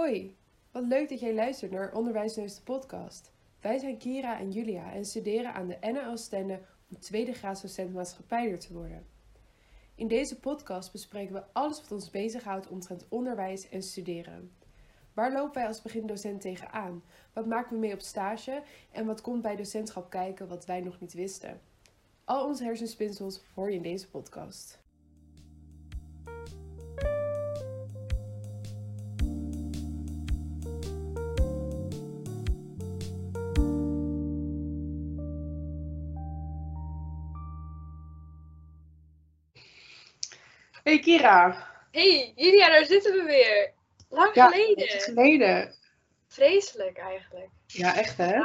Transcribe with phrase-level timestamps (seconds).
[0.00, 0.36] Hoi,
[0.70, 3.32] wat leuk dat jij luistert naar Onderwijsneus de podcast.
[3.60, 7.92] Wij zijn Kira en Julia en studeren aan de NL Stende om tweede graads docent
[7.92, 9.06] maatschappijder te worden.
[9.94, 14.52] In deze podcast bespreken we alles wat ons bezighoudt omtrent onderwijs en studeren.
[15.12, 17.02] Waar lopen wij als begindocent tegenaan?
[17.32, 18.62] Wat maken we mee op stage?
[18.92, 21.60] En wat komt bij docentschap kijken wat wij nog niet wisten?
[22.24, 24.79] Al onze hersenspinsels hoor je in deze podcast.
[41.00, 41.68] Kira.
[41.90, 43.72] Hey, Julia, daar zitten we weer.
[44.08, 45.00] Lang Ja, geleden.
[45.00, 45.74] Geleden.
[46.28, 47.48] Vreselijk eigenlijk.
[47.66, 48.40] Ja, echt hè?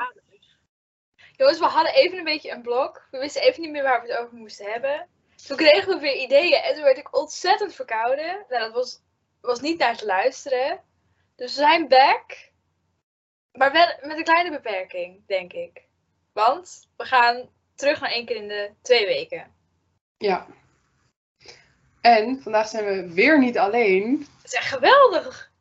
[1.38, 3.08] Jongens, we hadden even een beetje een blok.
[3.12, 5.08] We wisten even niet meer waar we het over moesten hebben.
[5.48, 8.46] Toen kregen we weer ideeën en toen werd ik ontzettend verkouden.
[8.50, 9.02] Nou, dat was,
[9.42, 10.82] was niet naar te luisteren.
[11.36, 12.52] Dus we zijn back.
[13.52, 15.84] Maar wel met een kleine beperking, denk ik.
[16.34, 19.56] Want we gaan terug naar één keer in de twee weken.
[20.18, 20.48] Ja.
[22.06, 24.18] En vandaag zijn we weer niet alleen.
[24.18, 25.52] Dat is echt geweldig.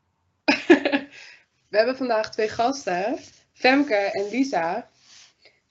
[1.70, 3.18] We hebben vandaag twee gasten,
[3.52, 4.88] Femke en Lisa.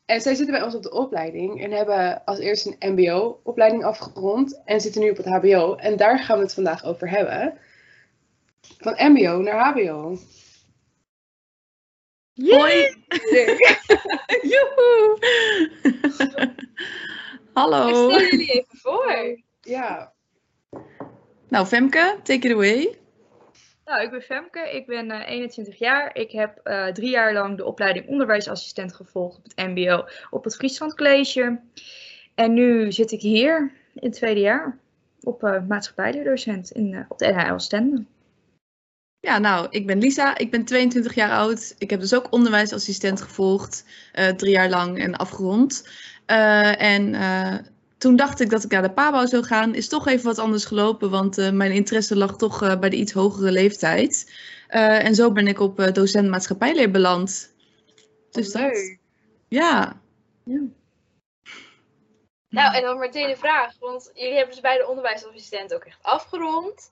[0.06, 4.62] En zij zitten bij ons op de opleiding en hebben als eerste een MBO-opleiding afgerond
[4.66, 5.76] en zitten nu op het HBO.
[5.76, 7.58] En daar gaan we het vandaag over hebben.
[8.78, 10.18] Van MBO naar HBO.
[12.34, 12.96] Hoi!
[14.52, 15.18] Joehoe!
[17.54, 18.10] Hallo!
[18.10, 19.42] Ik stel jullie even voor.
[19.62, 20.14] Ja,
[21.54, 22.98] Nou, Femke, take it away.
[23.86, 26.16] Nou, ik ben Femke, ik ben eh, 21 jaar.
[26.16, 30.56] Ik heb eh, drie jaar lang de opleiding onderwijsassistent gevolgd op het MBO op het
[30.56, 31.60] Friesland College.
[32.36, 34.78] En nu zit ik hier in het tweede jaar
[35.22, 38.06] op uh, maatschappijleerdocent in, eh, op de NHL Stende.
[39.26, 41.76] Ja, nou, ik ben Lisa, ik ben 22 jaar oud.
[41.78, 45.88] Ik heb dus ook onderwijsassistent gevolgd, eh, drie jaar lang en afgerond.
[46.26, 47.56] Eh, en eh,
[48.04, 49.76] toen dacht ik dat ik naar de PABO zou gaan.
[49.76, 52.96] Is toch even wat anders gelopen, want eh, mijn interesse lag toch eh, bij de
[52.96, 54.34] iets hogere leeftijd.
[54.68, 57.54] Eh, en zo ben ik op eh, docent maatschappijleer beland.
[58.32, 59.00] Dus dat, leuk.
[59.48, 60.02] ja.
[62.50, 66.00] Nou, en dan meteen de vraag, want jullie hebben dus bij de onderwijsassistent ook echt
[66.02, 66.92] afgerond.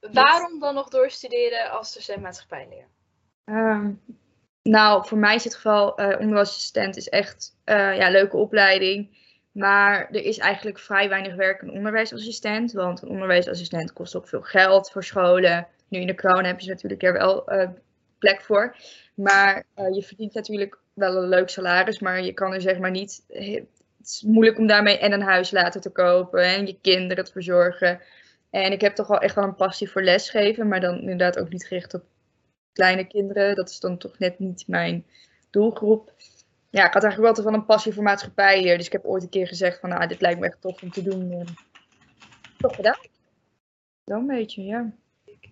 [0.00, 2.86] Waarom dan nog doorstuderen als docent maatschappijleer?
[3.44, 3.90] Ehm,
[4.62, 9.18] nou, voor mij is het geval eh onderwijsassistent is echt eh ja, een leuke opleiding.
[9.60, 12.72] Maar er is eigenlijk vrij weinig werk een onderwijsassistent.
[12.72, 15.66] Want een onderwijsassistent kost ook veel geld voor scholen.
[15.88, 17.68] Nu in de kroon heb je natuurlijk er wel eh,
[18.18, 18.76] plek voor.
[19.14, 21.98] Maar eh, je verdient natuurlijk wel een leuk salaris.
[21.98, 23.24] Maar je kan er zeg maar niet.
[23.28, 23.66] Het
[24.02, 26.44] is moeilijk om daarmee en een huis laten te kopen.
[26.44, 28.00] En je kinderen te verzorgen.
[28.50, 30.68] En ik heb toch wel echt wel een passie voor lesgeven.
[30.68, 32.04] Maar dan inderdaad ook niet gericht op
[32.72, 33.54] kleine kinderen.
[33.54, 35.06] Dat is dan toch net niet mijn
[35.50, 36.12] doelgroep.
[36.70, 38.76] Ja, ik had eigenlijk wel altijd wel een passie voor maatschappijleer.
[38.76, 40.90] Dus ik heb ooit een keer gezegd van, nou, dit lijkt me echt tof om
[40.90, 41.30] te doen.
[41.32, 41.46] En
[42.58, 42.98] toch gedaan.
[44.04, 44.78] Zo'n beetje, ja.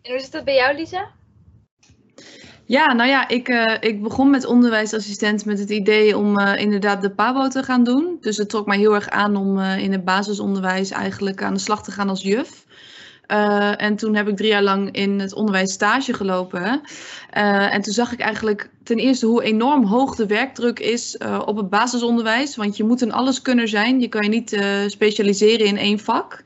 [0.03, 1.11] En hoe zit dat bij jou, Lisa?
[2.69, 7.03] Ja, nou ja, ik, eh, ik begon met onderwijsassistent met het idee om eh, inderdaad
[7.03, 8.17] de PABO te gaan doen.
[8.21, 11.61] Dus het trok mij heel erg aan om eh, in het basisonderwijs eigenlijk aan de
[11.61, 12.65] slag te gaan als juf.
[13.29, 16.81] Eh, en toen heb ik drie jaar lang in het onderwijs stage gelopen.
[17.31, 21.43] Eh, en toen zag ik eigenlijk ten eerste hoe enorm hoog de werkdruk is eh,
[21.45, 22.57] op het basisonderwijs.
[22.57, 24.01] Want je moet een alleskunner zijn.
[24.01, 26.43] Je kan je niet specialiseren in één vak.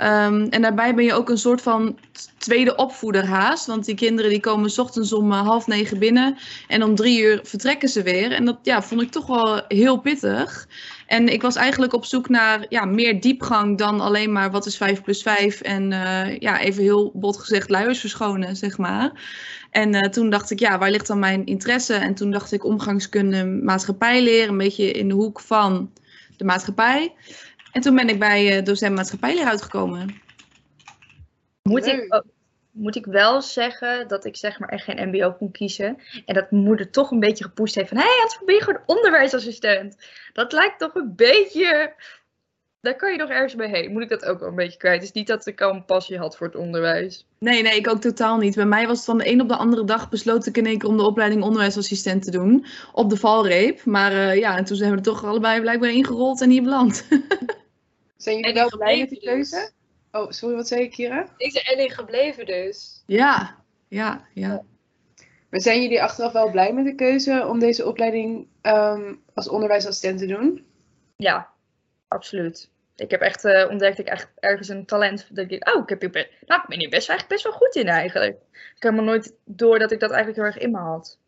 [0.00, 1.98] Ehm, en daarbij ben je ook een soort van
[2.38, 3.66] tweede opvoeder haast.
[3.66, 6.36] Want die kinderen die komen 's ochtends om eh, half negen binnen.
[6.68, 8.32] En om drie uur vertrekken ze weer.
[8.32, 10.68] En dat ja, vond ik toch wel heel pittig.
[11.06, 14.76] En ik was eigenlijk op zoek naar ja, meer diepgang dan alleen maar wat is
[14.76, 15.60] 5 plus 5.
[15.60, 19.12] En eh, ja, even heel bot gezegd luiers verschonen, zeg maar.
[19.70, 21.94] En eh, toen dacht ik, ja, waar ligt dan mijn interesse?
[21.94, 25.90] En toen dacht ik omgangskunde, maatschappijleer, een beetje in de hoek van
[26.36, 27.14] de maatschappij.
[27.72, 30.20] En toen ben ik bij eh, docent maatschappijleer uitgekomen.
[31.62, 32.22] Moet ik,
[32.70, 35.98] moet ik wel zeggen dat ik zeg maar echt geen mbo kon kiezen.
[36.26, 37.96] En dat mijn moeder toch een beetje gepusht heeft van...
[37.96, 39.96] Hé, hey, anders probeer je gewoon onderwijsassistent.
[40.32, 41.94] Dat lijkt toch een beetje...
[42.80, 43.92] Daar kan je nog ergens mee heen.
[43.92, 44.94] Moet ik dat ook wel een beetje kwijt.
[44.94, 47.26] Het is niet dat ik al een passie had voor het onderwijs.
[47.38, 48.54] Nee, nee, ik ook totaal niet.
[48.54, 50.78] Bij mij was het van de een op de andere dag besloot ik in één
[50.78, 52.66] keer om de opleiding onderwijsassistent te doen.
[52.92, 53.84] Op de valreep.
[53.84, 57.06] Maar eh, ja, en toen zijn we er toch allebei blijkbaar ingerold en hier beland.
[58.16, 59.50] Zijn jullie En wel blij met die gebleven dus.
[59.50, 59.70] keuze?
[60.12, 61.26] Oh, sorry, wat zei je, Kira?
[61.36, 63.02] Ik ben erin gebleven dus.
[63.06, 63.56] ja,
[63.88, 64.62] ja, ja.
[65.50, 70.18] Maar zijn jullie achteraf wel blij met de keuze om deze opleiding ehm, als onderwijsassistent
[70.18, 70.64] te doen?
[71.16, 71.49] Ja,
[72.10, 72.70] absoluut.
[72.96, 75.26] Ik heb echt uh, ontdekt ik echt ergens een talent.
[75.30, 77.74] Dat ik, oh, ik heb hier nou, ik ben hier best, eigenlijk best wel goed
[77.74, 78.36] in eigenlijk.
[78.50, 81.18] Ik heb helemaal nooit door dat ik dat eigenlijk heel erg in me had.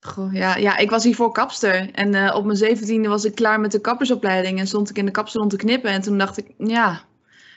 [0.00, 1.90] Goh, ja, ja, ik was hiervoor kapster.
[1.92, 4.58] En uh, op mijn zeventiende was ik klaar met de kappersopleiding.
[4.58, 5.90] En stond ik in de kapsalon te knippen.
[5.90, 7.04] En toen dacht ik, ja,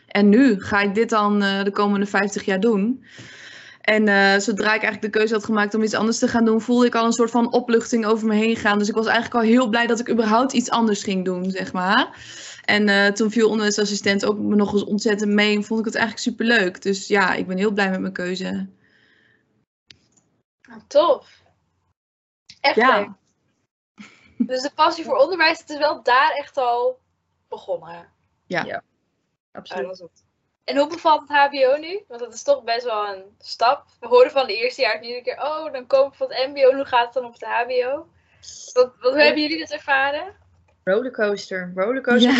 [0.07, 3.03] en nu ga ik dit dan uh, de komende 50 jaar doen.
[3.83, 6.61] En uh, zodra ik eigenlijk de keuze had gemaakt om iets anders te gaan doen,
[6.61, 8.79] voelde ik al een soort van opluchting over me heen gaan.
[8.79, 11.73] Dus ik was eigenlijk al heel blij dat ik überhaupt iets anders ging doen, zeg
[11.73, 12.17] maar.
[12.65, 15.95] En uh, toen viel onderwijsassistent ook me nog eens ontzettend mee en vond ik het
[15.95, 16.81] eigenlijk superleuk.
[16.81, 18.69] Dus ja, ik ben heel blij met mijn keuze.
[20.69, 21.41] Oh, tof.
[22.61, 22.99] Echt ja.
[22.99, 23.09] leuk.
[24.37, 26.99] Dus de passie voor onderwijs, het is wel daar echt al
[27.47, 28.09] begonnen.
[28.45, 28.83] Ja, ja
[29.51, 30.01] absoluut.
[30.01, 30.09] Oh,
[30.63, 32.03] en hoe bevalt het HBO nu?
[32.07, 33.85] Want dat is toch best wel een stap.
[33.99, 36.75] We horen van de eerste jaar iedere keer, oh, dan kom ik van het MBO,
[36.75, 38.07] hoe gaat het dan op het HBO?
[38.73, 40.35] Wat, wat, hoe hebben jullie dat ervaren?
[40.83, 41.71] Rollercoaster.
[41.75, 42.31] Rollercoaster.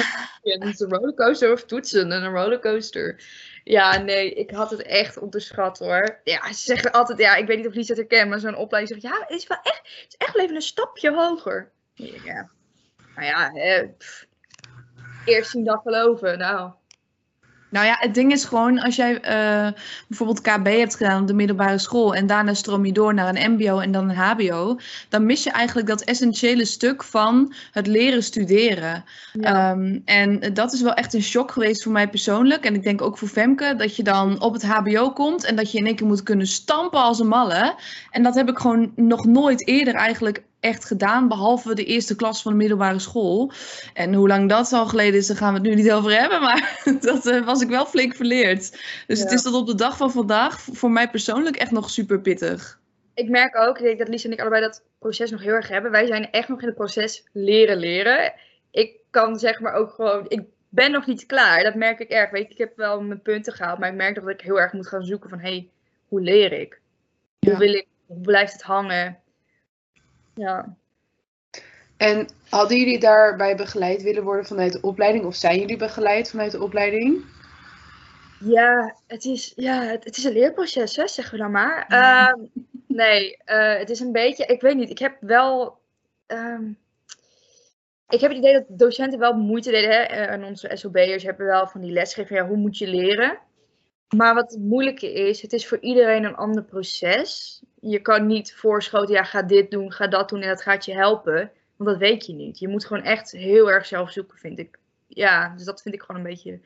[0.42, 0.56] Ja.
[0.62, 3.24] Een rollercoaster of toetsen en een rollercoaster.
[3.64, 6.20] Ja, nee, ik had het echt onderschat hoor.
[6.24, 9.02] Ja, ze zeggen altijd, ja, ik weet niet of Lisa het herkent, maar zo'n opleiding
[9.02, 11.72] zegt, ja, het is wel echt, het is echt wel even een stapje hoger.
[11.94, 12.50] Ja,
[13.16, 13.88] nou ja, hè,
[15.26, 16.72] eerst zien dan geloven, nou.
[17.74, 19.72] Nou ja, het ding is gewoon, als jij uh,
[20.08, 23.52] bijvoorbeeld KB hebt gedaan op de middelbare school en daarna stroom je door naar een
[23.52, 24.80] MBO en dan een HBO,
[25.10, 29.04] dan mis je eigenlijk dat essentiële stuk van het leren studeren.
[29.34, 29.72] Ja.
[29.72, 32.66] Um, en dat is wel echt een shock geweest voor mij persoonlijk.
[32.66, 35.72] En ik denk ook voor Femke, dat je dan op het HBO komt en dat
[35.72, 37.76] je in één keer moet kunnen stampen als een malle.
[38.10, 42.42] En dat heb ik gewoon nog nooit eerder eigenlijk echt gedaan, behalve de eerste klas
[42.42, 43.52] van de middelbare school.
[43.94, 46.42] En hoe lang dat al geleden is, daar gaan we het nu niet over hebben,
[46.42, 48.72] maar dat uh, was ik wel flink verleerd.
[49.08, 49.24] Dus ja.
[49.24, 52.80] het is tot op de dag van vandaag voor mij persoonlijk echt nog super pittig.
[53.14, 55.68] Ik merk ook, ik denk dat Lies en ik allebei dat proces nog heel erg
[55.68, 55.92] hebben.
[55.92, 58.34] Wij zijn echt nog in het proces leren leren.
[58.72, 61.64] Ik kan zeg maar ook gewoon, ik ben nog niet klaar.
[61.64, 62.32] Dat merk ik erg.
[62.32, 64.74] Weet je, ik heb wel mijn punten gehaald, maar ik merk dat ik heel erg
[64.74, 65.70] moet gaan zoeken van, hé, hey,
[66.08, 66.80] hoe leer ik?
[67.40, 67.58] Hoe ja.
[67.58, 67.88] wil ik?
[68.06, 69.23] Hoe blijft het hangen?
[70.34, 70.76] Ja.
[71.98, 75.26] En hadden jullie daarbij begeleid willen worden vanuit de opleiding?
[75.26, 77.26] Of zijn jullie begeleid vanuit de opleiding?
[78.40, 81.86] Ja, het is, ja, het, het is een leerproces, hè, zeggen we dan maar.
[81.88, 82.30] Ja.
[82.30, 82.44] Uh,
[82.88, 85.78] nee, uh, het is een beetje, ik weet niet, ik heb wel,
[86.28, 86.78] um,
[88.10, 91.68] ik heb het idee dat docenten wel moeite deden, hè, en onze SOB'ers hebben wel
[91.68, 93.40] van die lesgeven, ja, hoe moet je leren?
[94.16, 97.62] Maar wat het moeilijke is, het is voor iedereen een ander proces.
[97.86, 100.94] Je kan niet voorschoten, ja, ga dit doen, ga dat doen en dat gaat je
[100.94, 101.52] helpen.
[101.76, 102.60] Want dat weet je niet.
[102.60, 104.80] Je moet gewoon echt heel erg zelf zoeken, vind ik.
[105.08, 106.60] Ja, dus dat vind ik gewoon een beetje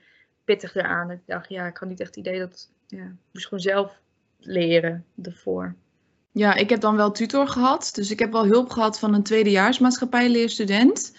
[0.44, 1.12] pittig eraan.
[1.12, 2.69] Ik dacht, ja, ik had niet echt het idee dat...
[2.88, 4.00] Ja, ik gewoon zelf
[4.40, 5.75] leren ervoor.
[6.31, 7.92] Ja, ik heb dan wel tutor gehad.
[7.94, 11.18] Dus ik heb wel hulp gehad van een tweedejaars maatschappijleerstudent.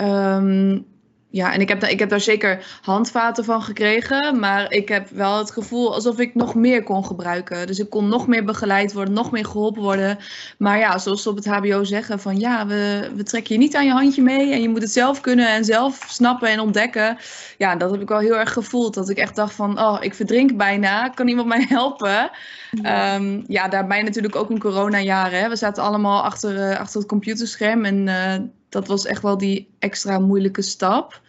[0.00, 0.86] Um,
[1.32, 4.38] ja, en ik heb, ik heb daar zeker handvaten van gekregen.
[4.38, 7.66] Maar ik heb wel het gevoel alsof ik nog meer kon gebruiken.
[7.66, 10.18] Dus ik kon nog meer begeleid worden, nog meer geholpen worden.
[10.58, 13.76] Maar ja, zoals ze op het HBO zeggen: van ja, we, we trekken je niet
[13.76, 14.52] aan je handje mee.
[14.52, 17.16] En je moet het zelf kunnen en zelf snappen en ontdekken.
[17.58, 18.94] Ja, dat heb ik wel heel erg gevoeld.
[18.94, 21.08] Dat ik echt dacht: van oh, ik verdrink bijna.
[21.08, 22.30] Kan iemand mij helpen?
[22.70, 25.30] Ja, um, ja daarbij natuurlijk ook een coronajaar.
[25.30, 25.48] Hè.
[25.48, 27.84] We zaten allemaal achter, uh, achter het computerscherm.
[27.84, 28.06] En.
[28.06, 28.34] Uh,
[28.72, 31.20] dat was echt wel die extra moeilijke stap.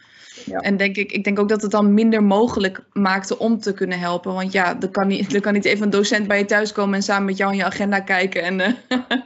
[0.46, 0.60] Ja.
[0.60, 4.00] En denk ik, ik denk ook dat het dan minder mogelijk maakte om te kunnen
[4.00, 4.34] helpen.
[4.34, 6.96] Want ja, er kan niet, er kan niet even een docent bij je thuis komen
[6.96, 9.00] en samen met jou in je agenda kijken en uh,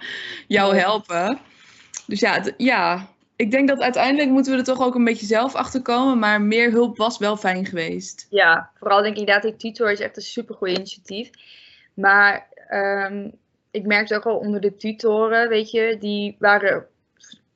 [0.57, 1.39] jou helpen.
[2.05, 5.25] Dus ja, het, ja, ik denk dat uiteindelijk moeten we er toch ook een beetje
[5.25, 6.19] zelf achter komen.
[6.19, 8.27] Maar meer hulp was wel fijn geweest.
[8.29, 11.29] Ja, vooral denk ik inderdaad, tutor is echt een supergoed initiatief.
[11.93, 13.31] Maar um,
[13.71, 16.85] ik merkte ook al onder de tutoren, weet je, die waren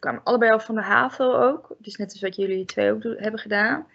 [0.01, 1.75] kwamen allebei al van de HAVO ook.
[1.77, 3.87] Dus net als wat jullie twee ook hebben gedaan.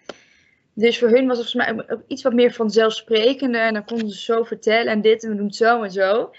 [0.73, 3.61] Dus voor hun was het volgens mij iets wat meer vanzelfsprekender.
[3.61, 6.31] En dan konden ze zo vertellen en dit en we doen het zo en zo.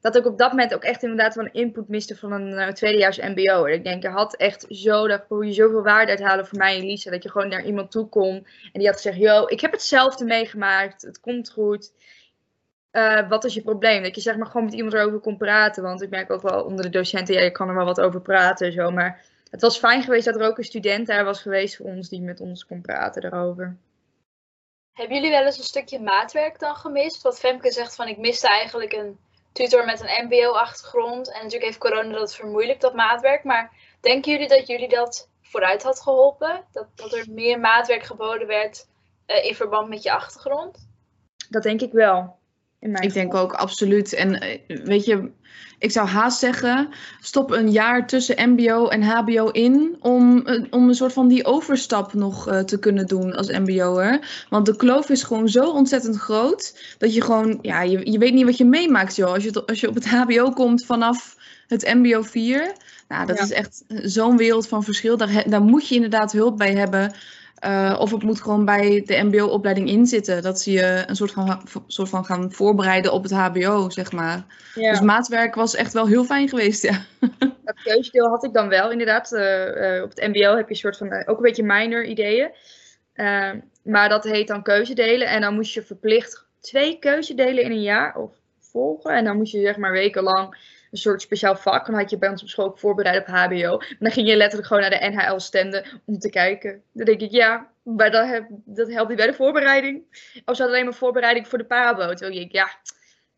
[0.00, 2.68] Dat ik op dat moment ook echt inderdaad wel een input miste van een uh,
[2.68, 3.64] tweedejaars mbo.
[3.64, 6.78] En ik denk, je had echt zo, daar kon je zoveel waarde uithalen voor mij
[6.78, 7.10] en Lisa.
[7.10, 8.46] Dat je gewoon naar iemand toe kon.
[8.72, 11.02] En die had gezegd, yo, ik heb hetzelfde meegemaakt.
[11.02, 11.92] Het komt goed.
[12.96, 14.02] Uh, wat is je probleem?
[14.02, 15.82] Dat je zeg maar gewoon met iemand erover kon praten.
[15.82, 18.20] Want ik merk ook wel onder de docenten, ja, je kan er wel wat over
[18.20, 18.90] praten en zo.
[18.90, 22.08] Maar het was fijn geweest dat er ook een student daar was geweest voor ons
[22.08, 23.76] die met ons kon praten daarover.
[24.92, 27.22] Hebben jullie wel eens een stukje maatwerk dan gemist?
[27.22, 29.18] Wat Femke zegt van ik miste eigenlijk een
[29.52, 31.28] tutor met een mbo-achtergrond.
[31.28, 33.44] En natuurlijk heeft corona dat vermoeilijkt, dat maatwerk.
[33.44, 36.64] Maar denken jullie dat jullie dat vooruit had geholpen?
[36.72, 38.86] Dat, dat er meer maatwerk geboden werd
[39.26, 40.88] uh, in verband met je achtergrond?
[41.48, 42.42] Dat denk ik wel
[42.84, 44.12] In mijn Ik denk ook absoluut.
[44.12, 45.30] En eh, weet je,
[45.78, 46.88] ik zou haast zeggen,
[47.20, 51.44] stop een jaar tussen MBO en HBO in om, eh, om een soort van die
[51.44, 54.44] overstap nog eh, te kunnen doen als MBO'er.
[54.48, 58.34] Want de kloof is gewoon zo ontzettend groot dat je gewoon, ja, je, je weet
[58.34, 59.32] niet wat je meemaakt, joh.
[59.32, 61.36] Als je, als je op het HBO komt vanaf
[61.66, 62.72] het MBO 4,
[63.08, 63.44] nou, dat Ja.
[63.44, 65.16] is echt zo'n wereld van verschil.
[65.16, 67.14] Daar, daar moet je inderdaad hulp bij hebben.
[67.64, 70.42] Eh, of het moet gewoon bij de MBO-opleiding inzitten.
[70.42, 74.44] Dat ze je een soort van, soort van gaan voorbereiden op het HBO, zeg maar.
[74.74, 74.90] Ja.
[74.90, 77.04] Dus maatwerk was echt wel heel fijn geweest, ja.
[77.64, 79.32] Dat keuzedeel had ik dan wel, inderdaad.
[79.32, 82.50] Eh, eh, op het MBO heb je een soort van, ook een beetje minor ideeën.
[83.12, 83.50] Eh,
[83.82, 85.28] maar dat heet dan keuzedelen.
[85.28, 89.14] En dan moest je verplicht twee keuzedelen in een jaar of volgen.
[89.14, 90.56] En dan moest je zeg maar wekenlang
[90.94, 91.86] een soort speciaal vak.
[91.86, 93.78] Dan had je bij ons op school ook voorbereid op HBO.
[93.78, 96.82] En dan ging je letterlijk gewoon naar de NHL-standen om te kijken.
[96.92, 100.02] Dan denk ik, ja, maar dat, heb, dat helpt niet bij de voorbereiding.
[100.10, 102.06] Of ze hadden alleen maar voorbereiding voor de parabo.
[102.06, 102.78] Terwijl ik denk, ja,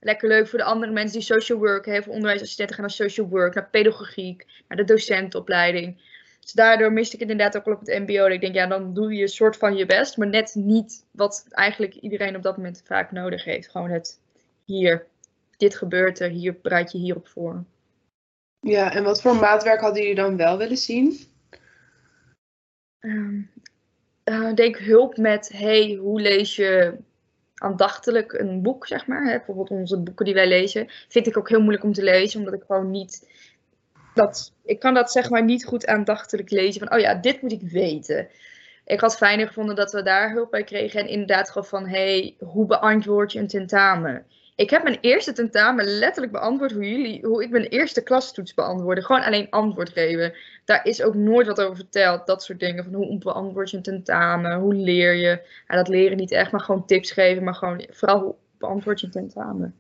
[0.00, 3.54] lekker leuk voor de andere mensen die social work, veel onderwijsassistenten gaan naar social work,
[3.54, 6.00] naar pedagogiek, naar de docentenopleiding.
[6.40, 8.26] Dus daardoor miste ik het inderdaad ook wel op het mbo.
[8.26, 11.46] Ik denk, ja, dan doe je een soort van je best, maar net niet wat
[11.50, 13.68] eigenlijk iedereen op dat moment vaak nodig heeft.
[13.68, 14.20] Gewoon het
[14.64, 15.06] hier,
[15.56, 17.64] dit gebeurt er, hier bereid je hierop voor.
[18.60, 21.18] Ja, en wat voor maatwerk hadden jullie dan wel willen zien?
[24.24, 26.96] Ik denk hulp met, hey, hoe lees je
[27.54, 29.24] aandachtelijk een boek, zeg maar.
[29.24, 29.36] Hè?
[29.36, 32.54] Bijvoorbeeld onze boeken die wij lezen, vind ik ook heel moeilijk om te lezen, omdat
[32.54, 33.28] ik gewoon niet,
[34.14, 37.52] dat, ik kan dat zeg maar niet goed aandachtelijk lezen, van, oh ja, dit moet
[37.52, 38.28] ik weten.
[38.84, 42.36] Ik had fijner gevonden dat we daar hulp bij kregen en inderdaad gewoon van, hey,
[42.38, 44.26] hoe beantwoord je een tentamen?
[44.56, 49.04] Ik heb mijn eerste tentamen letterlijk beantwoord hoe jullie, hoe ik mijn eerste klastoets beantwoordde.
[49.04, 50.34] Gewoon alleen antwoord geven
[50.66, 52.26] daar is ook nooit wat over verteld.
[52.26, 52.84] Dat soort dingen.
[52.84, 54.58] Van hoe beantwoord je een tentamen?
[54.58, 55.40] Hoe leer je?
[55.68, 57.44] Ja, dat leren niet echt, maar gewoon tips geven.
[57.44, 59.74] Maar gewoon vooral hoe beantwoord je een tentamen?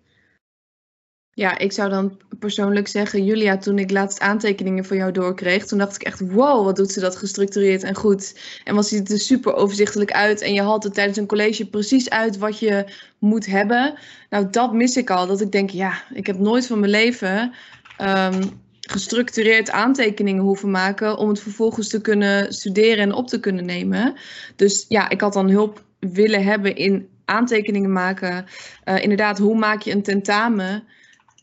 [1.36, 5.78] Ja, ik zou dan persoonlijk zeggen, Julia, toen ik laatst aantekeningen van jou doorkreeg, toen
[5.78, 8.40] dacht ik echt, wow, wat doet ze dat gestructureerd en goed.
[8.64, 11.66] En wat ziet het er super overzichtelijk uit en je haalt er tijdens een college
[11.66, 12.84] precies uit wat je
[13.18, 13.98] moet hebben.
[14.30, 17.52] Nou, dat mis ik al, dat ik denk, ja, ik heb nooit van mijn leven
[17.96, 18.42] ehm,
[18.80, 24.14] gestructureerd aantekeningen hoeven maken om het vervolgens te kunnen studeren en op te kunnen nemen.
[24.56, 28.44] Dus ja, ik had dan hulp willen hebben in aantekeningen maken.
[28.84, 30.84] Eh, inderdaad, hoe maak je een tentamen?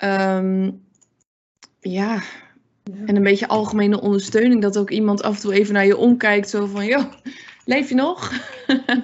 [0.03, 0.71] Ehm,
[1.79, 2.21] ja,
[3.05, 4.61] en een beetje algemene ondersteuning.
[4.61, 6.49] Dat ook iemand af en toe even naar je omkijkt.
[6.49, 7.03] Zo van, joh,
[7.65, 8.31] leef je nog?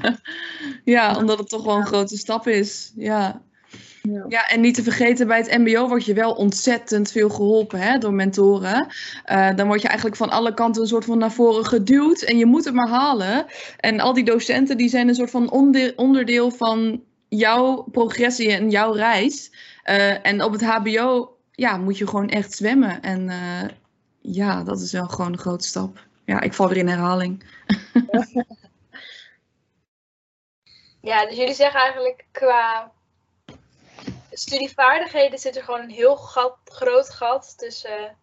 [0.96, 2.92] ja, omdat het toch wel een grote stap is.
[2.96, 3.42] Ja.
[4.02, 4.26] Ja.
[4.28, 7.98] Ja, en niet te vergeten, bij het MBO word je wel ontzettend veel geholpen hè,
[7.98, 8.88] door mentoren.
[9.24, 12.38] Eh, dan word je eigenlijk van alle kanten een soort van naar voren geduwd en
[12.38, 13.46] je moet het maar halen.
[13.78, 18.70] En al die docenten die zijn een soort van onde- onderdeel van jouw progressie en
[18.70, 19.52] jouw reis.
[19.90, 23.02] Eh, en op het HBO ja, moet je gewoon echt zwemmen.
[23.02, 23.70] En eh,
[24.22, 26.08] ja, dat is wel gewoon een grote stap.
[26.26, 27.44] Ja, ik val weer in herhaling.
[31.02, 32.92] Ja, dus jullie zeggen eigenlijk qua
[34.32, 38.18] studievaardigheden zit er gewoon een heel gat, groot gat tussen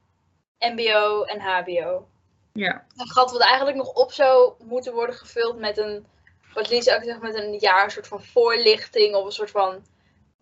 [0.58, 2.08] MBO en HBO.
[2.52, 2.86] Ja.
[2.96, 6.06] Een gat wat eigenlijk nog op zou moeten worden gevuld met een,
[6.54, 9.84] wat Lisa ook zegt, met een jaar een soort van voorlichting of een soort van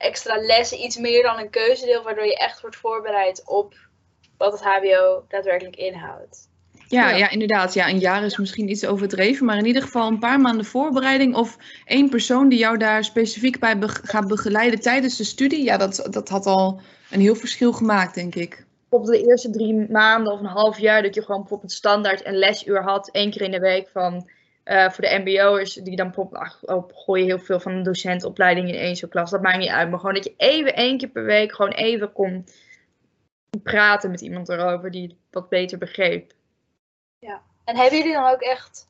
[0.04, 3.74] extra lessen, iets meer dan een keuzedeel, waardoor je echt wordt voorbereid op
[4.36, 6.48] wat het HBO daadwerkelijk inhoudt.
[6.88, 7.16] Ja, Ja.
[7.16, 7.30] ja.
[7.30, 7.74] inderdaad.
[7.74, 11.34] Ja, een jaar is misschien iets overdreven, maar in ieder geval een paar maanden voorbereiding
[11.36, 15.64] of één persoon die jou daar specifiek bij be- gaat begeleiden tijdens de studie.
[15.64, 16.80] Ja, dat, dat had al
[17.10, 18.64] een heel verschil gemaakt, denk ik.
[18.88, 22.38] Bijvoorbeeld de eerste drie maanden of een half jaar dat je gewoon bijvoorbeeld standaard een
[22.38, 24.28] lesuur had, één keer in de week van
[24.64, 26.14] eh, voor de MBO'ers die dan
[26.60, 29.30] oh, gooi je heel veel van een docentopleiding in één zo'n klas.
[29.30, 32.12] Dat maakt niet uit, maar gewoon dat je even één keer per week gewoon even
[32.12, 32.46] kon
[33.62, 36.32] praten met iemand erover die het wat beter begreep.
[37.64, 38.88] En hebben jullie dan ook echt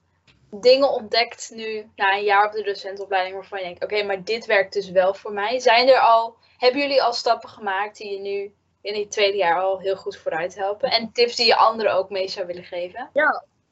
[0.51, 4.47] dingen ontdekt nu na een jaar op de docentopleiding waarvan je denkt, oké, maar dit
[4.47, 5.59] werkt dus wel voor mij?
[5.59, 9.61] Zijn er al, hebben jullie al stappen gemaakt die je nu in het tweede jaar
[9.61, 10.91] al heel goed vooruit helpen?
[10.91, 13.11] En tips die je anderen ook mee zou willen geven?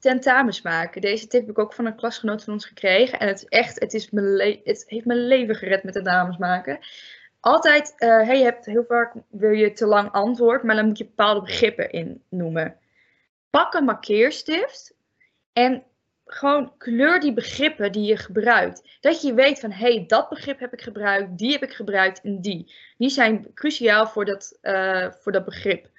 [0.03, 1.01] Tentamens maken.
[1.01, 3.19] Deze tip heb ik ook van een klasgenoot van ons gekregen.
[3.19, 6.79] En het echt, het, is mijn het heeft mijn leven gered met tentamens maken.
[7.41, 10.99] Altijd, eh, hey, je hebt heel vaak, wil je te lang antwoord, maar dan moet
[10.99, 12.77] je bepaalde begrippen in noemen.
[13.51, 14.95] Pak een markeerstift
[15.53, 15.83] en
[16.27, 18.99] gewoon kleur die begrippen die je gebruikt.
[19.01, 22.41] Dat je weet van, hey, dat begrip heb ik gebruikt, die heb ik gebruikt en
[22.41, 22.73] die.
[22.97, 25.91] Die zijn cruciaal voor dat, eh, voor dat begrip.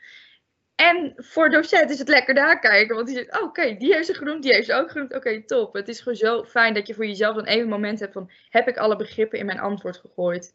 [0.76, 4.14] En voor docent is het lekker nakijken, want die zegt, oh, oké, die heeft ze
[4.14, 5.16] genoemd, die heeft ze ook genoemd.
[5.16, 5.74] Oké, top.
[5.74, 8.68] Het is gewoon zo fijn dat je voor jezelf dan even moment hebt van, heb
[8.68, 10.54] ik alle begrippen in mijn antwoord gegooid?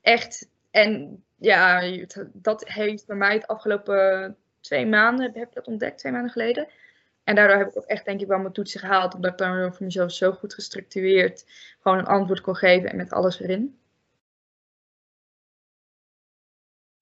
[0.00, 1.82] Echt, en ja,
[2.32, 6.68] dat heeft bij mij het afgelopen twee maanden, heb ik dat ontdekt, twee maanden geleden.
[7.24, 9.74] En daardoor heb ik ook echt denk ik wel mijn toetsen gehaald, omdat ik dan
[9.74, 11.44] voor mezelf zo goed gestructureerd
[11.80, 13.78] gewoon een antwoord kon geven en met alles erin.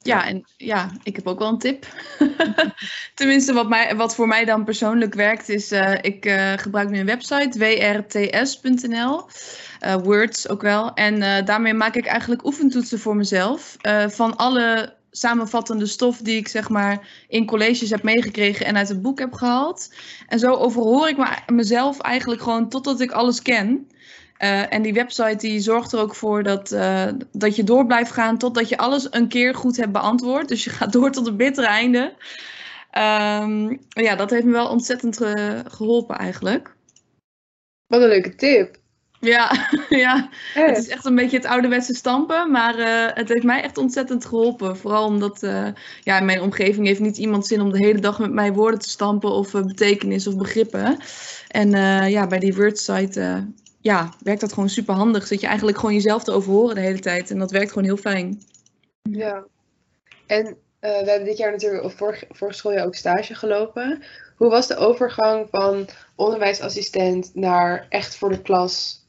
[0.03, 1.87] Ja, en ja, ik heb ook wel een tip.
[3.15, 6.99] Tenminste, wat, mij, wat voor mij dan persoonlijk werkt, is eh, ik eh, gebruik nu
[6.99, 9.27] een website, wrts.nl.
[9.81, 10.95] eh, Words ook wel.
[10.95, 13.77] En daarmee maak ik eigenlijk oefentoetsen voor mezelf.
[14.09, 19.03] van alle samenvattende stof die ik zeg maar in colleges heb meegekregen en uit het
[19.03, 19.95] boek heb gehaald.
[20.29, 23.89] En zo overhoor ik me- mezelf eigenlijk gewoon totdat ik alles ken.
[24.41, 28.11] Eh, en die website die zorgt er ook voor dat, eh, dat je door blijft
[28.11, 30.49] gaan totdat je alles een keer goed hebt beantwoord.
[30.49, 32.15] Dus je gaat door tot het bittere einde.
[32.91, 36.75] Ehm, ja, dat heeft me wel ontzettend ge- geholpen eigenlijk.
[37.87, 38.77] Wat een leuke tip.
[39.21, 39.51] Ja,
[39.89, 43.79] ja, het is echt een beetje het ouderwetse stampen, maar eh, het heeft mij echt
[43.79, 44.77] ontzettend geholpen.
[44.77, 45.67] Vooral omdat eh,
[46.03, 48.81] ja, in mijn omgeving heeft niet iemand zin om de hele dag met mij woorden
[48.81, 50.97] te stampen of eh, betekenis of begrippen.
[51.49, 53.39] En eh, ja, bij die Word-site eh,
[53.81, 55.27] ja, werkt dat gewoon super handig.
[55.27, 57.97] Zit je eigenlijk gewoon jezelf te overhoren de hele tijd en dat werkt gewoon heel
[57.97, 58.43] fijn.
[59.03, 59.45] Ja.
[60.27, 60.47] En
[60.81, 64.03] eh, we hebben dit jaar natuurlijk, of vorig, vorig schooljaar ook stage gelopen.
[64.37, 69.07] Hoe was de overgang van onderwijsassistent naar echt voor de klas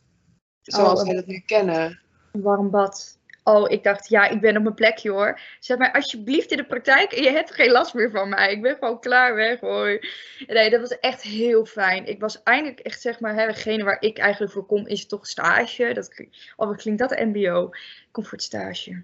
[0.61, 1.99] zoals Oh, wij dat nu kennen?
[2.31, 3.19] Een warm bad.
[3.51, 5.39] Oh, ik dacht, ja, ik ben op mijn plekje hoor.
[5.59, 8.51] Zet mij alsjeblieft in de praktijk en je hebt geen last meer van mij.
[8.51, 10.05] Ik ben gewoon klaar weg hoor.
[10.47, 12.05] Nee, dat was echt heel fijn.
[12.05, 15.93] Ik was eindelijk echt, zeg maar, degene waar ik eigenlijk voor kom, is toch stage.
[15.93, 17.65] Dat, oh, wat klinkt dat MBO?
[17.71, 19.03] Ik kom voor het stage.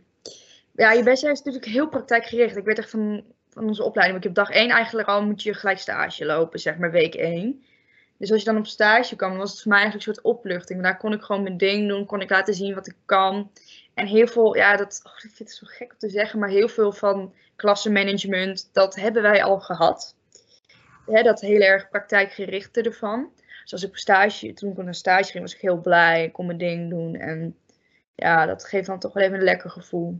[0.75, 2.57] Ja, je bent is natuurlijk heel praktijkgericht.
[2.57, 4.17] Ik weet echt van, van onze opleiding.
[4.17, 7.63] Ik heb dag één eigenlijk al, moet je gelijk stage lopen, zeg maar, week één.
[8.17, 10.83] Dus als je dan op stage kwam, was het voor mij eigenlijk een soort opluchting.
[10.83, 13.51] Daar kon ik gewoon mijn ding doen, kon ik laten zien wat ik kan.
[13.97, 16.67] En heel veel, ja, dat, oh, ik vind zo gek om te zeggen, maar heel
[16.67, 20.15] veel van klassenmanagement, dat hebben wij al gehad.
[21.05, 23.31] Dat heel erg praktijkgerichte ervan.
[23.61, 26.23] Dus als ik op stage, toen ik naar stage ging, was ik heel blij.
[26.23, 27.15] Ik kon mijn ding doen.
[27.15, 27.57] En
[28.15, 30.19] ja, dat geeft dan toch wel even een lekker gevoel.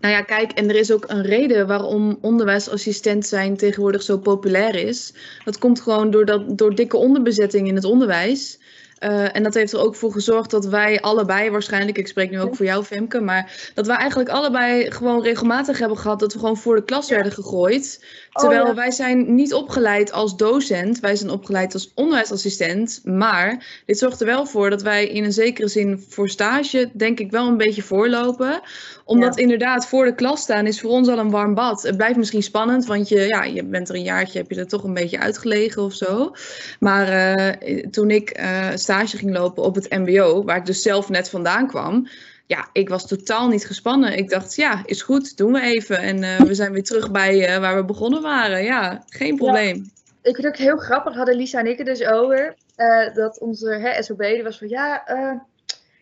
[0.00, 4.74] Nou ja, kijk, en er is ook een reden waarom onderwijsassistent zijn tegenwoordig zo populair
[4.74, 5.14] is.
[5.44, 8.58] Dat komt gewoon door, dat, door dikke onderbezetting in het onderwijs.
[8.98, 12.40] Eh, en dat heeft er ook voor gezorgd dat wij allebei, waarschijnlijk, ik spreek nu
[12.40, 16.38] ook voor jou Femke, maar dat wij eigenlijk allebei gewoon regelmatig hebben gehad dat we
[16.38, 18.04] gewoon voor de klas werden gegooid.
[18.32, 18.74] Terwijl ja.
[18.74, 23.00] wij zijn niet opgeleid als docent, wij zijn opgeleid als onderwijsassistent.
[23.04, 27.20] Maar dit zorgt er wel voor dat wij in een zekere zin voor stage, denk
[27.20, 28.60] ik, wel een beetje voorlopen.
[29.04, 31.82] Omdat inderdaad voor de klas staan is voor ons al een warm bad.
[31.82, 34.68] Het blijft misschien spannend, want je, ja, je bent er een jaartje, heb je er
[34.68, 36.32] toch een beetje uitgelegen of zo.
[36.80, 41.08] Maar eh, toen ik eh, stage ging lopen op het MBO, waar ik dus zelf
[41.08, 42.08] net vandaan kwam.
[42.48, 44.16] Ja, ik was totaal niet gespannen.
[44.16, 45.98] Ik dacht, ja, is goed, doen we even.
[45.98, 48.64] En eh, we zijn weer terug bij eh, waar we begonnen waren.
[48.64, 49.76] Ja, geen probleem.
[50.22, 52.54] Ik vind het ook heel grappig, hadden Lisa en ik het dus over.
[52.76, 55.04] eh, dat onze hè, SOB, die was van ja,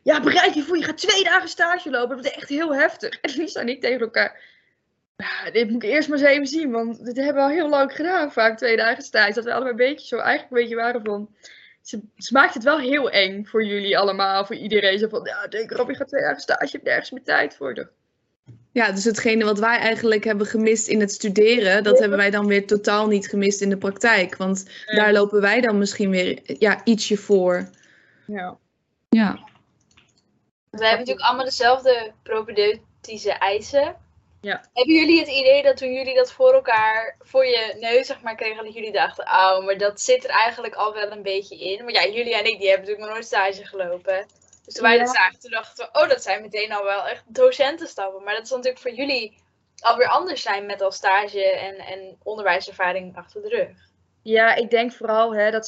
[0.02, 2.16] ja, bereid je voor, je gaat twee dagen stage lopen.
[2.16, 3.20] Dat is echt heel heftig.
[3.20, 4.40] En Lisa en ik tegen elkaar.
[5.16, 7.68] Ja, dit moet ik eerst maar eens even zien, want dit hebben we al heel
[7.68, 9.32] lang gedaan, vaak twee dagen stage.
[9.32, 11.28] Dat we allebei een beetje zo eigenlijk een beetje waren van.
[11.87, 14.99] Ze, ze maakt het wel heel eng voor jullie allemaal, voor iedereen.
[14.99, 17.90] Zo van, ja, denk je gaat twee dagen stage, je hebt nergens meer tijd voor.
[18.72, 22.46] Ja, dus hetgene wat wij eigenlijk hebben gemist in het studeren, dat hebben wij dan
[22.46, 24.37] weer totaal niet gemist in de praktijk.
[24.37, 24.96] Want Ja.
[24.96, 27.68] daar lopen wij dan misschien weer ja, ietsje voor.
[28.27, 28.57] Ja.
[29.09, 29.49] Ja.
[30.70, 33.96] We hebben natuurlijk allemaal dezelfde propedeutische eisen.
[34.46, 34.62] Ja.
[34.72, 38.35] Hebben jullie het idee dat toen jullie dat voor elkaar, voor je neus zeg maar
[38.35, 41.85] kregen, dat jullie dachten, oh, maar dat zit er eigenlijk al wel een beetje in.
[41.85, 44.26] Maar ja, jullie en ik, die hebben natuurlijk nog nooit stage gelopen.
[44.64, 45.04] Dus toen wij Ja.
[45.04, 48.22] dat zagen, toen dachten we, oh, dat zijn meteen al wel echt docentenstappen.
[48.24, 49.38] Maar dat zal natuurlijk voor jullie
[49.78, 53.68] alweer anders zijn met al stage en, en onderwijservaring achter de rug.
[54.22, 55.66] Ja, ik denk vooral hè, dat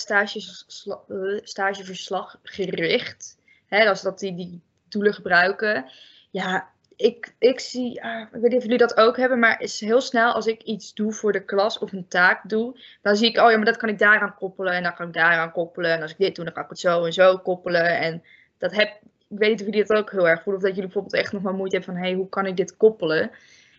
[1.42, 5.90] stageverslaggericht, hè, als dat die, die doelen gebruiken.
[6.30, 9.80] Ja, ik, ik zie, ah, ik weet niet of jullie dat ook hebben, maar is
[9.80, 13.28] heel snel als ik iets doe voor de klas of een taak doe, dan zie
[13.28, 15.92] ik, oh ja, maar dat kan ik daaraan koppelen en dan kan ik daaraan koppelen.
[15.92, 17.98] En als ik dit doe, dan kan ik het zo en zo koppelen.
[17.98, 18.22] En
[18.58, 18.88] dat heb,
[19.28, 21.32] ik weet niet of jullie dat ook heel erg voelen, of dat jullie bijvoorbeeld echt
[21.32, 23.30] nog maar moeite hebben van, hé, hey, hoe kan ik dit koppelen?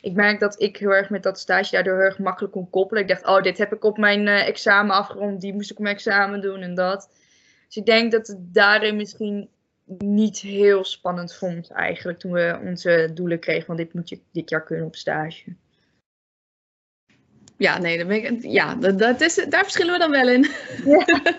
[0.02, 3.04] Ik merk dat ik heel erg met dat stage daardoor heel erg makkelijk kon koppelen.
[3.04, 5.84] Ik dacht, oh, dit heb ik op mijn eh, examen afgerond, die moest ik op
[5.84, 7.10] mijn examen doen en dat.
[7.68, 9.50] Dus ik denk dat het daarin misschien
[9.98, 14.50] niet heel spannend vond eigenlijk toen we onze doelen kregen van dit moet je dit
[14.50, 15.56] jaar kunnen op stage.
[17.58, 20.48] Ja, nee, daar, ben ik, ja dat, dat is, daar verschillen we dan wel in.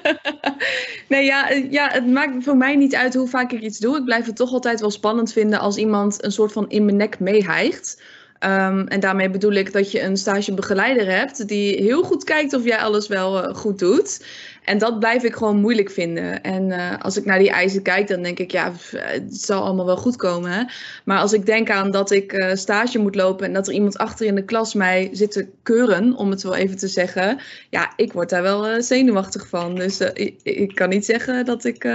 [1.08, 3.96] nee, ja, eh, ja, het maakt voor mij niet uit hoe vaak ik iets doe.
[3.96, 6.96] Ik blijf het toch altijd wel spannend vinden als iemand een soort van in mijn
[6.96, 8.02] nek meehijgt.
[8.44, 12.64] Um, en daarmee bedoel ik dat je een stagebegeleider hebt die heel goed kijkt of
[12.64, 14.24] jij alles wel uh, goed doet.
[14.70, 16.42] En dat blijf ik gewoon moeilijk vinden.
[16.42, 19.86] En uh, als ik naar die eisen kijk, dan denk ik, ja, het zal allemaal
[19.86, 20.50] wel goed komen.
[20.50, 20.64] Hè?
[21.04, 23.98] Maar als ik denk aan dat ik uh, stage moet lopen en dat er iemand
[23.98, 27.92] achter in de klas mij zit te keuren, om het wel even te zeggen, ja,
[27.96, 29.74] ik word daar wel uh, zenuwachtig van.
[29.74, 31.88] Dus ik, ik, kan niet zeggen dat ik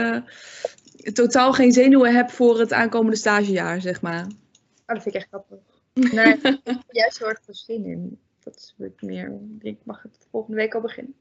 [1.14, 4.26] totaal geen zenuwen heb voor het aankomende stagejaar, zeg maar.
[4.26, 5.58] Oh, dat vind ik echt grappig.
[6.14, 6.38] Nee,
[6.88, 8.20] juist heel erg veel zin in.
[8.44, 9.32] Dat wordt meer.
[9.60, 11.16] Ik mag het volgende week al beginnen.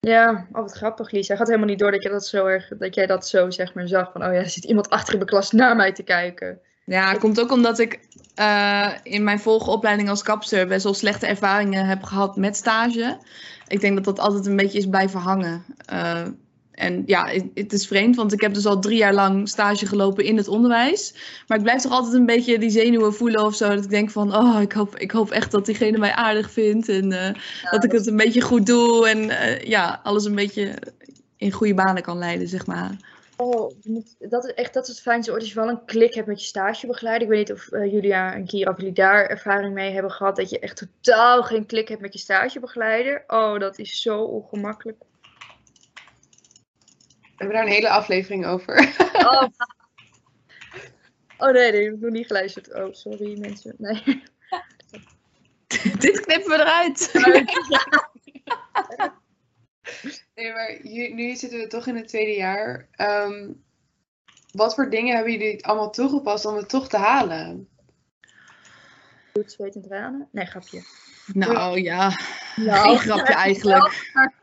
[0.00, 1.34] Ja, oh wat grappig, Lisa.
[1.34, 3.88] Had helemaal niet door dat, je dat, zo erg, dat jij dat zo zeg maar
[3.88, 4.12] zag.
[4.12, 6.60] Van, oh ja, er zit iemand achter in mijn klas naar mij te kijken.
[6.84, 8.00] Ja, het komt ook omdat ik
[8.36, 13.18] uh, in mijn volgopleiding als kapster best wel slechte ervaringen heb gehad met stage.
[13.66, 15.64] Ik denk dat dat altijd een beetje is blijven hangen.
[15.92, 16.26] Uh,
[16.80, 20.24] en ja, het is vreemd, want ik heb dus al drie jaar lang stage gelopen
[20.24, 21.14] in het onderwijs.
[21.46, 23.74] Maar ik blijf toch altijd een beetje die zenuwen voelen of zo.
[23.74, 26.88] Dat ik denk van, oh, ik hoop, ik hoop echt dat diegene mij aardig vindt.
[26.88, 27.24] En uh,
[27.62, 29.08] ja, dat ik het een beetje goed doe.
[29.08, 30.74] En uh, ja, alles een beetje
[31.36, 32.96] in goede banen kan leiden, zeg maar.
[33.36, 33.72] Oh,
[34.18, 35.40] dat is echt dat is het fijnste ooit.
[35.40, 37.22] Als je wel een klik hebt met je stagebegeleider.
[37.22, 40.36] Ik weet niet of uh, Julia en Kira, of jullie daar ervaring mee hebben gehad.
[40.36, 43.24] Dat je echt totaal geen klik hebt met je stagebegeleider.
[43.26, 44.98] Oh, dat is zo ongemakkelijk.
[47.40, 48.94] We hebben daar een hele aflevering over.
[49.12, 49.42] Oh,
[51.38, 52.74] oh nee, nee, ik heb nog niet geluisterd.
[52.74, 53.74] Oh, sorry mensen.
[53.78, 54.22] Nee.
[55.98, 57.10] Dit knippen we eruit.
[60.34, 60.78] nee, maar
[61.14, 62.88] nu zitten we toch in het tweede jaar.
[62.96, 63.64] Um,
[64.52, 67.68] wat voor dingen hebben jullie allemaal toegepast om het toch te halen?
[69.32, 70.28] Bloed, zweet en tranen?
[70.32, 70.82] Nee, grapje.
[71.26, 72.18] Nou ja,
[72.56, 74.12] nou, geen grapje eigenlijk.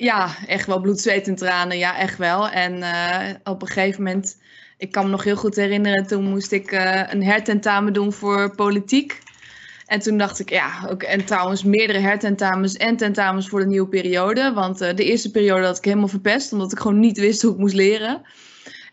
[0.00, 1.78] Ja, echt wel bloed, zweet en tranen.
[1.78, 2.48] Ja, echt wel.
[2.48, 4.38] En uh, op een gegeven moment,
[4.76, 8.54] ik kan me nog heel goed herinneren, toen moest ik uh, een hertentamen doen voor
[8.54, 9.18] politiek.
[9.86, 13.88] En toen dacht ik, ja, ook, en trouwens meerdere hertentamens en tentamens voor de nieuwe
[13.88, 14.52] periode.
[14.52, 17.52] Want uh, de eerste periode had ik helemaal verpest, omdat ik gewoon niet wist hoe
[17.52, 18.22] ik moest leren.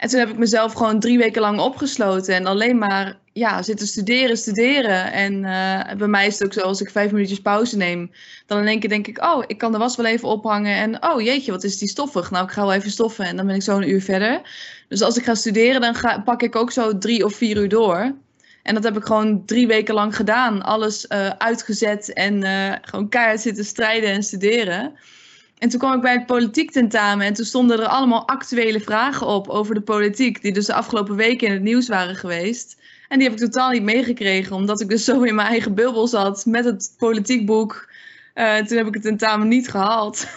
[0.06, 3.88] En toen heb ik mezelf gewoon drie weken lang opgesloten en alleen maar ja, zitten
[3.88, 5.12] studeren, studeren.
[5.12, 8.12] En uh, bij mij is het ook zo, als ik vijf minuutjes pauze neem,
[8.46, 10.76] dan in één keer denk ik, oh, ik kan de was wel even ophangen.
[10.76, 12.32] En oh jeetje, wat is die stoffig?
[12.32, 14.42] Nou, ik ga wel even stoffen en dan ben ik zo een uur verder.
[14.88, 17.70] Dus als ik ga studeren, dan ga, pak ik ook zo drie of vier uur
[17.70, 18.16] door.
[18.64, 20.62] En dat heb ik gewoon drie weken lang gedaan.
[20.62, 24.94] Alles uh, uitgezet en uh, gewoon keihard zitten strijden en studeren.
[25.66, 29.28] En toen kwam ik bij het politiek tentamen en toen stonden er allemaal actuele vragen
[29.28, 32.78] op over de politiek, die dus de afgelopen weken in het nieuws waren geweest.
[33.08, 36.08] En die heb ik totaal niet meegekregen, omdat ik dus zo in mijn eigen bubbel
[36.08, 37.92] zat met het politiekboek.
[38.36, 40.28] Uh, toen heb ik het tentamen niet gehaald.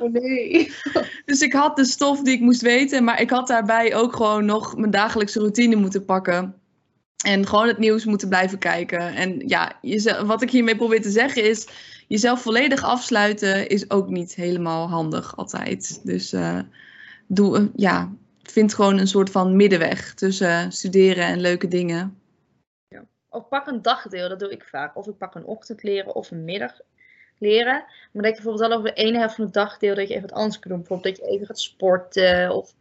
[0.00, 0.72] Oh nee.
[1.26, 4.44] dus ik had de stof die ik moest weten, maar ik had daarbij ook gewoon
[4.44, 6.54] nog mijn dagelijkse routine moeten pakken.
[7.24, 9.14] En gewoon het nieuws moeten blijven kijken.
[9.14, 9.80] En ja,
[10.24, 11.66] wat ik hiermee probeer te zeggen is,
[12.08, 16.00] jezelf volledig afsluiten is ook niet helemaal handig altijd.
[16.04, 16.60] Dus uh,
[17.26, 22.20] doe, ja, vind gewoon een soort van middenweg tussen studeren en leuke dingen.
[22.88, 23.04] Ja.
[23.28, 24.96] Of pak een dagdeel, dat doe ik vaak.
[24.96, 26.80] Of ik pak een ochtend leren of een middag
[27.38, 27.84] leren.
[28.12, 30.28] Maar dat je bijvoorbeeld al over de ene helft van het dagdeel dat je even
[30.28, 30.82] wat anders kunt doen.
[30.82, 32.74] Bijvoorbeeld dat je even gaat sporten of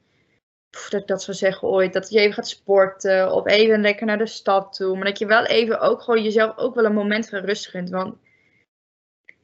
[0.70, 4.18] dat ik dat zou zeggen ooit, dat je even gaat sporten of even lekker naar
[4.18, 4.96] de stad toe.
[4.96, 7.90] Maar dat je wel even ook gewoon jezelf ook wel een moment van rust gunt.
[7.90, 8.16] Want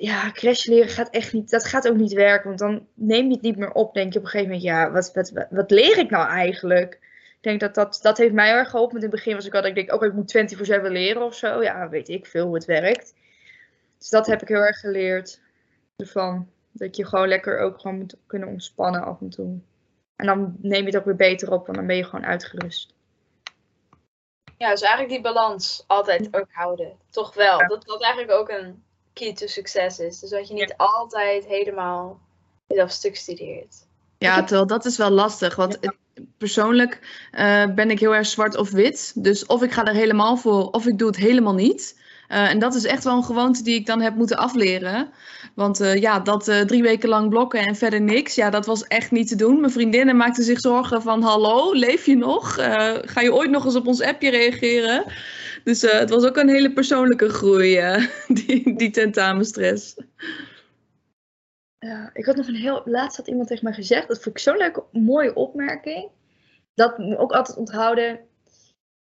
[0.06, 2.48] ja, crash leren gaat echt niet, dat gaat ook niet werken.
[2.48, 3.94] Want dan neem je het niet meer op.
[3.94, 6.94] Denk je op een gegeven moment, ja, wat, wat, wat, leer ik nou eigenlijk?
[7.36, 8.96] Ik denk dat dat, dat heeft mij erg geholpen.
[8.96, 10.56] In het begin was ik altijd, ik denk, oh, ik moet
[10.88, 11.62] 24-7 leren of zo.
[11.62, 13.14] Ja, weet ik veel hoe het werkt.
[13.98, 15.42] Dus dat heb ik heel erg geleerd.
[15.96, 16.50] Ervan.
[16.72, 19.60] Dat je gewoon lekker ook gewoon moet kunnen ontspannen af en toe.
[20.16, 22.94] En dan neem je het ook weer beter op, want dan ben je gewoon uitgerust.
[24.58, 26.98] Ja, dus eigenlijk die balans altijd ook houden.
[27.10, 27.58] Toch wel.
[27.68, 30.20] Dat dat eigenlijk ook een key to succes is.
[30.20, 30.86] Dus dat je niet ja.
[30.86, 32.20] altijd helemaal
[32.68, 33.76] jezelf stuk studeert.
[34.18, 35.56] Ja, terwijl dat is wel lastig.
[35.56, 35.94] Want ja.
[36.38, 37.00] persoonlijk
[37.32, 39.12] uh, ben ik heel erg zwart of wit.
[39.16, 42.02] Dus of ik ga er helemaal voor, of ik doe het helemaal niet.
[42.30, 45.10] Uh, en dat is echt wel een gewoonte die ik dan heb moeten afleren.
[45.56, 48.84] Want uh, ja, dat uh, drie weken lang blokken en verder niks, ja, dat was
[48.84, 49.60] echt niet te doen.
[49.60, 52.54] Mijn vriendinnen maakten zich zorgen van, hallo, leef je nog?
[53.06, 55.06] ga je ooit nog eens op ons appje reageren?
[55.64, 57.82] Dus het was ook een hele persoonlijke groei,
[58.46, 59.96] die, die tentamenstress.
[61.80, 64.42] Ja, ik had nog een heel, laatst had iemand tegen mij gezegd, dat vond ik
[64.42, 66.10] zo'n leuke, mooie opmerking.
[66.74, 68.20] Dat moet ook altijd onthouden,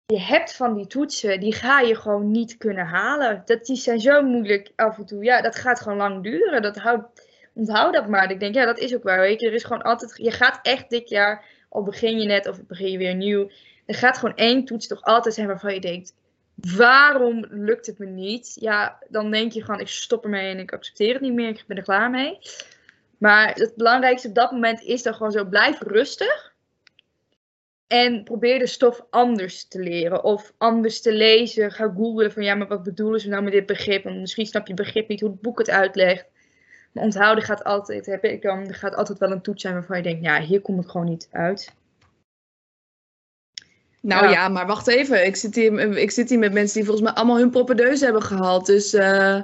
[0.05, 3.41] je hebt van die toetsen, die ga je gewoon niet kunnen halen.
[3.45, 5.23] Dat, die zijn zo moeilijk af en toe.
[5.23, 6.61] Ja, dat gaat gewoon lang duren.
[6.61, 8.31] Dat houdt, onthoud dat maar.
[8.31, 9.19] Ik denk, ja, dat is ook waar.
[9.19, 12.47] Weet je, er is gewoon altijd, je gaat echt dit jaar, al begin je net
[12.47, 13.49] of begin je weer nieuw.
[13.85, 16.13] Er gaat gewoon één toets toch altijd zijn waarvan je denkt,
[16.71, 18.57] waarom lukt het me niet?
[18.59, 21.49] Ja, dan denk je gewoon, ik stop ermee en ik accepteer het niet meer.
[21.49, 22.39] Ik ben er klaar mee.
[23.17, 26.53] Maar het belangrijkste op dat moment is dan gewoon zo, blijf rustig.
[27.87, 30.23] En probeer de stof anders te leren.
[30.23, 31.71] Of anders te lezen.
[31.71, 34.03] Ga googlen van ja, maar wat bedoelen ze nou met dit begrip?
[34.03, 36.25] Want misschien snap je begrip niet hoe het boek het uitlegt.
[36.91, 40.03] Maar onthouden gaat altijd, ik dan, er gaat altijd wel een toets zijn waarvan je
[40.03, 41.73] denkt, ja, hier komt het gewoon niet uit.
[44.03, 44.31] Nou Ja.
[44.31, 44.47] ja.
[44.47, 45.25] maar wacht even.
[45.25, 48.21] Ik zit, hier, ik zit hier met mensen die volgens mij allemaal hun proppedeuse hebben
[48.21, 48.65] gehaald.
[48.65, 49.41] Dus eh,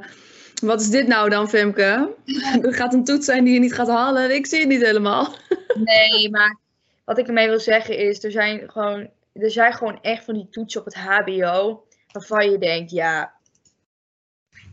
[0.62, 2.16] wat is dit nou dan, Femke?
[2.62, 4.36] Er gaat een toets zijn die je niet gaat halen.
[4.36, 5.28] Ik zie het niet helemaal.
[5.74, 6.58] Nee, maar
[7.06, 10.48] wat ik ermee wil zeggen is, er zijn gewoon, er zijn gewoon echt van die
[10.50, 13.34] toetsen op het HBO, waarvan je denkt, ja,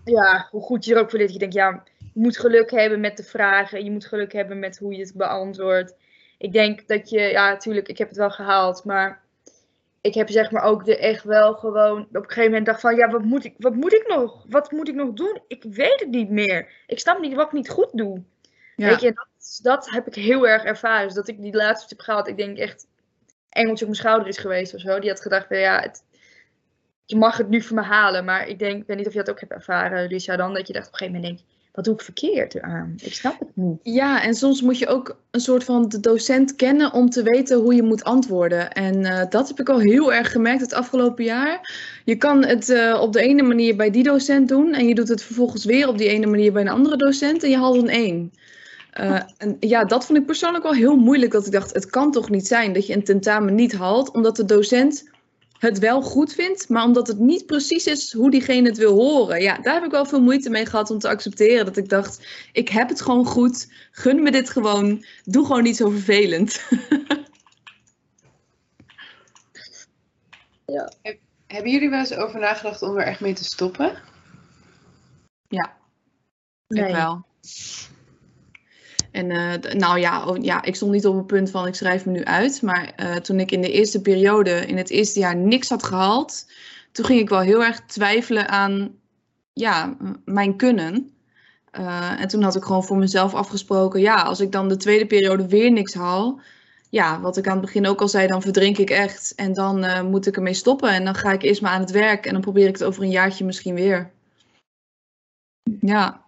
[0.05, 3.01] ja, hoe goed je er ook voor dit, je denkt, ja, je moet geluk hebben
[3.01, 5.95] met de vragen, je moet geluk hebben met hoe je het beantwoordt.
[6.39, 9.25] Ik denk dat je, ja, natuurlijk, ik heb het wel gehaald, maar
[10.07, 12.97] ik heb zeg maar ook er echt wel gewoon op een gegeven moment dacht van,
[12.97, 14.45] ja, wat moet ik, wat moet ik nog?
[14.49, 15.41] Wat moet ik nog doen?
[15.47, 16.69] Ik weet het niet meer.
[16.87, 18.23] Ik snap niet wat ik niet goed doe.
[18.77, 18.89] Ja.
[18.89, 21.07] Weet je, dat, dat heb ik heel erg ervaren.
[21.07, 22.87] Dus dat ik die laatste heb gehaald, ik denk echt
[23.49, 24.99] engeltje op mijn schouder is geweest of zo.
[24.99, 26.05] Die had gedacht, van, ja, het,
[27.05, 28.25] je mag het nu voor me halen.
[28.25, 30.55] Maar ik denk, ik weet niet of je dat ook hebt ervaren, Lisa, dan.
[30.55, 32.95] Dat je dacht op een gegeven moment, denk, wat doe ik verkeerd eraan?
[33.03, 33.79] Ik snap het niet.
[33.83, 37.59] Ja, en soms moet je ook een soort van de docent kennen om te weten
[37.59, 38.73] hoe je moet antwoorden.
[38.73, 41.75] En eh, dat heb ik al heel erg gemerkt het afgelopen jaar.
[42.05, 45.09] Je kan het eh, op de ene manier bij die docent doen en je doet
[45.09, 47.89] het vervolgens weer op die ene manier bij een andere docent en je haalt een
[47.89, 48.33] één.
[48.91, 51.33] Eh, en ja, dat vond ik persoonlijk wel heel moeilijk.
[51.33, 54.37] Dat ik dacht, het kan toch niet zijn dat je een tentamen niet haalt, omdat
[54.37, 55.05] de docent
[55.59, 59.43] het wel goed vindt, maar omdat het niet precies is hoe diegene het wil horen.
[59.43, 61.65] Ja, daar heb ik wel veel moeite mee gehad om te accepteren.
[61.65, 65.77] Dat ik dacht, ik heb het gewoon goed, gun me dit gewoon, doe gewoon niet
[65.77, 66.61] zo vervelend.
[71.47, 74.03] Hebben jullie wel eens over nagedacht om er echt mee te stoppen?
[76.69, 77.25] Ik wel.
[79.17, 82.07] En eh, nou ja, oh, ja, ik stond niet op het punt van ik schrijf
[82.07, 82.63] me nu uit.
[82.63, 86.47] Maar eh, toen ik in de eerste periode, in het eerste jaar, niks had gehaald,
[86.93, 88.95] toen ging ik wel heel erg twijfelen aan
[89.53, 91.11] ja, mijn kunnen.
[91.71, 95.07] Eh, en toen had ik gewoon voor mezelf afgesproken, ja, als ik dan de tweede
[95.07, 96.41] periode weer niks haal,
[96.91, 99.33] ja, wat ik aan het begin ook al zei, dan verdrink ik echt.
[99.35, 102.27] En dan moet ik ermee stoppen en dan ga ik eerst maar aan het werk
[102.27, 104.11] en dan probeer ik het over een jaartje misschien weer.
[105.81, 106.26] Ja.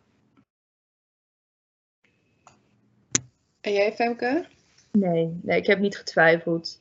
[3.69, 4.47] En jij, Femke?
[4.93, 6.81] Nee, nee, ik heb niet getwijfeld.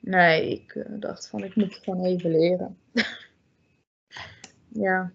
[0.00, 2.78] Nee, ik eh, dacht van, ik moet het gewoon even leren.
[4.86, 5.12] ja.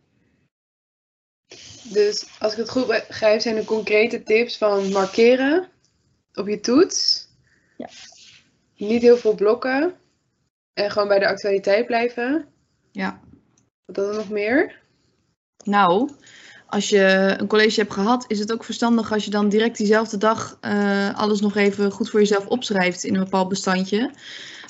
[1.93, 5.69] Dus als ik het goed begrijp, zijn er concrete tips van markeren
[6.33, 7.27] op je toets.
[7.77, 7.89] Ja.
[8.75, 9.95] Niet heel veel blokken.
[10.73, 12.47] En gewoon bij de actualiteit blijven.
[12.91, 13.21] Ja.
[13.85, 14.81] Wat dan nog meer?
[15.63, 16.11] Nou,
[16.67, 20.17] als je een college hebt gehad, is het ook verstandig als je dan direct diezelfde
[20.17, 24.11] dag eh, alles nog even goed voor jezelf opschrijft in een bepaald bestandje.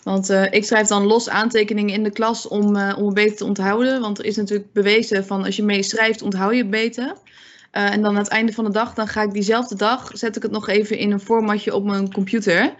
[0.03, 3.37] Want eh, ik schrijf dan los aantekeningen in de klas om, eh, om het beter
[3.37, 4.01] te onthouden.
[4.01, 7.15] Want er is natuurlijk bewezen van als je mee schrijft, onthoud je het beter.
[7.71, 10.41] En dan aan het einde van de dag, dan ga ik diezelfde dag, zet ik
[10.41, 12.73] het nog even in een formatje op mijn computer.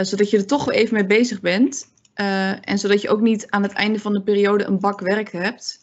[0.00, 1.86] zodat je er toch weer even mee bezig bent.
[2.60, 5.79] En zodat je ook niet aan het einde van de periode een bak werk hebt.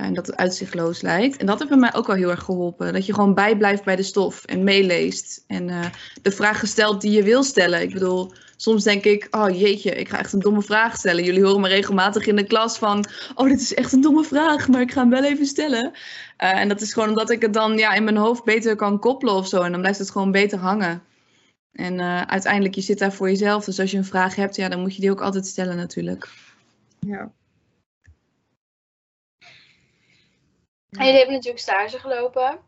[0.00, 1.36] En dat het uitzichtloos lijkt.
[1.36, 2.92] En dat heeft bij mij ook wel heel erg geholpen.
[2.92, 5.44] Dat je gewoon bijblijft bij de stof en meeleest.
[5.46, 5.86] En eh,
[6.22, 7.82] de vragen stelt die je wil stellen.
[7.82, 11.24] Ik bedoel, soms denk ik, oh jeetje, ik ga echt een domme vraag stellen.
[11.24, 14.68] Jullie horen me regelmatig in de klas van, oh dit is echt een domme vraag,
[14.68, 15.92] maar ik ga hem wel even stellen.
[16.36, 18.98] Eh, en dat is gewoon omdat ik het dan ja, in mijn hoofd beter kan
[18.98, 19.62] koppelen of zo.
[19.62, 21.02] En dan blijft het gewoon beter hangen.
[21.72, 23.64] En eh, uiteindelijk, je zit daar voor jezelf.
[23.64, 26.28] Dus als je een vraag hebt, ja, dan moet je die ook altijd stellen natuurlijk.
[26.98, 27.30] ja.
[30.90, 32.60] En jullie hebben natuurlijk stage gelopen.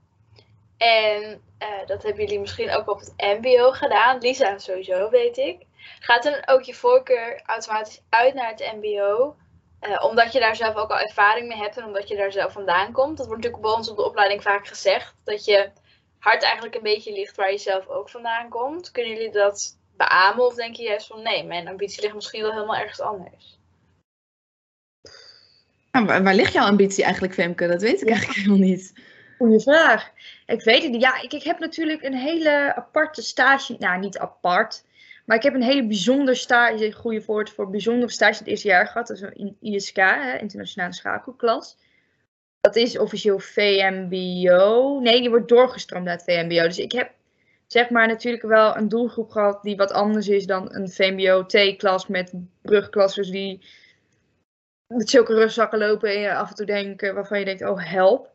[0.77, 4.19] En eh, dat hebben jullie misschien ook op het MBO gedaan.
[4.19, 5.67] Lisa sowieso, weet ik.
[6.01, 9.37] Gaat dan ook je voorkeur automatisch uit naar het MBO?
[9.83, 12.53] eh, omdat je daar zelf ook al ervaring mee hebt en omdat je daar zelf
[12.53, 13.17] vandaan komt.
[13.17, 15.15] Dat wordt natuurlijk bij ons op de opleiding vaak gezegd.
[15.25, 15.71] Dat je
[16.19, 18.91] hart eigenlijk een beetje ligt waar je zelf ook vandaan komt.
[18.91, 22.53] Kunnen jullie dat beamen of denk je juist van nee, mijn ambitie ligt misschien wel
[22.53, 23.59] helemaal ergens anders?
[25.93, 27.67] Ja, waar, waar ligt jouw ambitie eigenlijk, Femke?
[27.67, 28.15] Dat weet ik Ja.
[28.15, 28.93] eigenlijk helemaal niet.
[29.39, 30.11] Goeie vraag.
[30.47, 31.03] Ik weet het niet.
[31.03, 33.77] Ja, ik, ik heb natuurlijk een hele aparte stage.
[33.79, 34.85] Nou, niet apart.
[35.25, 38.87] Maar ik heb een hele bijzonder stage, goede woord voor bijzonder stage het eerste jaar
[38.87, 39.07] gehad.
[39.07, 41.77] Dat is een ISK, hè, internationale schakelklas.
[42.61, 44.99] Dat is officieel VMBO.
[45.01, 46.63] Nee, die wordt doorgestroomd uit VMBO.
[46.63, 47.11] Dus ik heb
[47.67, 52.33] zeg maar natuurlijk wel een doelgroep gehad die wat anders is dan een VMBO-T-klas met
[52.63, 53.61] brugklassers die
[54.97, 58.31] met zulke rugzakken lopen en je af en toe denken waarvan je denkt, oh help.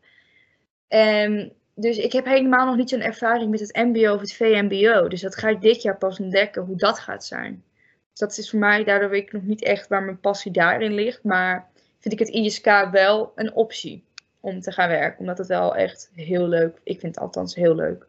[0.88, 5.08] En dus ik heb helemaal nog niet zo'n ervaring met het MBO of het VMBO.
[5.08, 7.64] Dus dat ga ik dit jaar pas ontdekken hoe dat gaat zijn.
[8.10, 10.94] Dus dat is voor mij, daardoor weet ik nog niet echt waar mijn passie daarin
[10.94, 11.24] ligt.
[11.24, 14.04] Maar vind ik het ISK wel een optie
[14.40, 15.18] om te gaan werken.
[15.18, 18.06] Omdat het wel echt heel leuk, ik vind het althans heel leuk.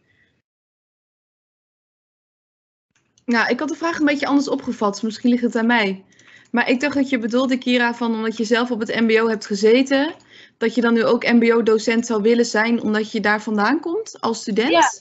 [3.25, 4.93] Nou, ik had de vraag een beetje anders opgevat.
[4.93, 6.03] dus Misschien ligt het aan mij.
[6.51, 9.45] Maar ik dacht dat je bedoelde, Kira, van omdat je zelf op het MBO hebt
[9.45, 10.13] gezeten,
[10.57, 14.41] dat je dan nu ook MBO-docent zou willen zijn, omdat je daar vandaan komt als
[14.41, 14.69] student?
[14.71, 14.91] Ja.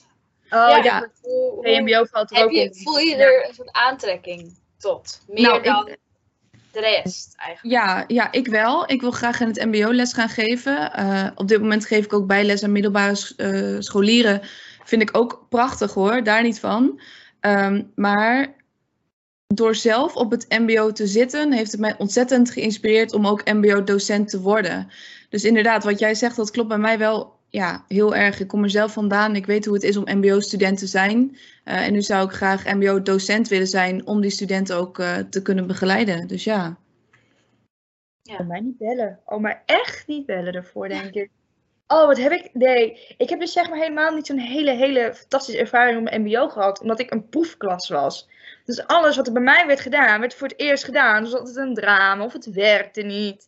[0.49, 0.83] Oh Ja.
[0.83, 2.75] ja, Hoe- VMBO valt er ook je, onder.
[2.83, 5.21] voel je er een soort aantrekking tot?
[5.27, 5.89] Meer Nou, ik- dan
[6.71, 7.75] de rest eigenlijk.
[7.75, 8.91] Ja, ja, ik wel.
[8.91, 10.93] Ik wil graag in het MBO les gaan geven.
[10.93, 14.41] Eh, op dit moment geef ik ook bijles aan middelbare eh, scholieren.
[14.83, 17.01] Vind ik ook prachtig hoor, daar niet van.
[17.39, 18.53] Ehm, maar
[19.53, 24.29] door zelf op het MBO te zitten, heeft het mij ontzettend geïnspireerd om ook MBO-docent
[24.29, 24.87] te worden.
[25.29, 28.39] Dus inderdaad, wat jij zegt, dat klopt bij mij wel ja, heel erg.
[28.39, 29.35] Ik kom er zelf vandaan.
[29.35, 31.37] Ik weet hoe het is om MBO-student te zijn.
[31.63, 35.41] Eh, en nu zou ik graag MBO-docent willen zijn om die studenten ook eh, te
[35.41, 36.27] kunnen begeleiden.
[36.27, 36.77] Dus ja.
[38.23, 39.19] Oh, mij niet bellen.
[39.25, 41.29] Oh, maar echt niet bellen ervoor, denk ik.
[41.91, 42.49] Oh, wat heb ik?
[42.53, 46.21] Nee, ik heb dus zeg maar helemaal niet zo'n hele, hele fantastische ervaring op mijn
[46.21, 48.29] MBO gehad, omdat ik een proefklas was.
[48.65, 51.23] Dus alles wat er bij mij werd gedaan, werd voor het eerst gedaan.
[51.23, 53.47] Dus altijd een drama of het werkte niet.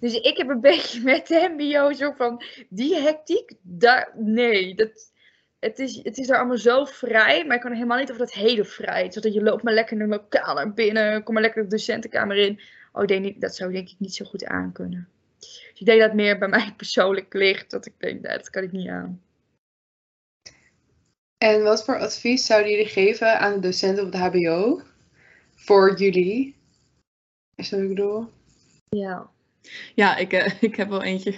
[0.00, 3.52] Dus ik heb een beetje met de MBO zo van die hectiek.
[3.62, 5.12] Daar, nee, dat,
[5.58, 8.34] het, is, het is daar allemaal zo vrij, maar ik kan helemaal niet over dat
[8.34, 9.12] hele vrij.
[9.12, 12.60] Zodat je loopt maar lekker de lokaal naar binnen, kom maar lekker de docentenkamer in.
[12.92, 15.08] Oh, dat zou denk ik niet zo goed aankunnen.
[15.74, 17.70] Dus ik denk dat het meer bij mij persoonlijk ligt.
[17.70, 19.22] Dat ik denk, nee, dat kan ik niet aan.
[21.38, 24.80] En wat voor advies zouden jullie geven aan de docenten op het HBO
[25.54, 26.54] voor jullie?
[27.54, 28.28] Is dat wat ik bedoel?
[28.88, 29.30] Ja.
[29.94, 31.34] Ja, ik, eh, ik heb wel eentje.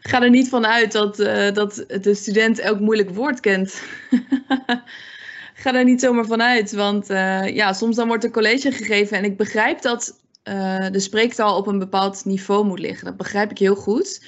[0.00, 3.82] Ga er niet van uit dat, eh, dat de student elk moeilijk woord kent.
[5.54, 9.16] Ga daar niet zomaar van uit, want eh, ja, soms dan wordt er college gegeven
[9.16, 13.04] en ik begrijp dat eh, de spreektaal op een bepaald niveau moet liggen.
[13.04, 14.24] Dat begrijp ik heel goed.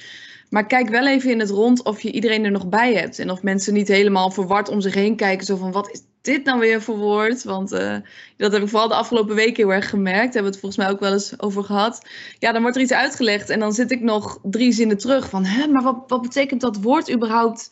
[0.49, 3.19] Maar kijk wel even in het rond of je iedereen er nog bij hebt.
[3.19, 5.45] En of mensen niet helemaal verward om zich heen kijken.
[5.45, 7.43] Zo van, wat is dit nou weer voor woord?
[7.43, 7.97] Want eh,
[8.37, 10.33] dat heb ik vooral de afgelopen weken heel erg gemerkt.
[10.33, 12.05] Daar hebben we het volgens mij ook wel eens over gehad.
[12.39, 15.29] Ja, dan wordt er iets uitgelegd en dan zit ik nog drie zinnen terug.
[15.29, 17.71] Van, hè, maar wat, wat betekent dat woord überhaupt?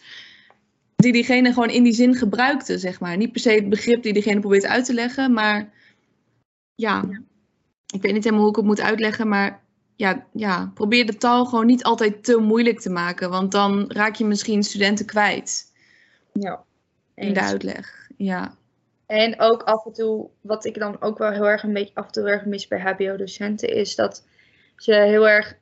[0.95, 3.17] Die diegene gewoon in die zin gebruikte, zeg maar.
[3.17, 5.73] Niet per se het begrip die diegene probeert uit te leggen, maar
[6.75, 7.03] ja,
[7.93, 9.63] ik weet niet helemaal hoe ik het moet uitleggen, maar
[9.95, 14.15] ja, ja, probeer de taal gewoon niet altijd te moeilijk te maken, want dan raak
[14.15, 15.73] je misschien studenten kwijt
[16.33, 16.63] Ja.
[17.15, 18.09] in de uitleg.
[18.17, 18.55] Ja,
[19.05, 22.05] En ook af en toe, wat ik dan ook wel heel erg een beetje af
[22.05, 24.27] en toe heel erg mis bij HBO-docenten, is dat
[24.77, 25.53] ze heel erg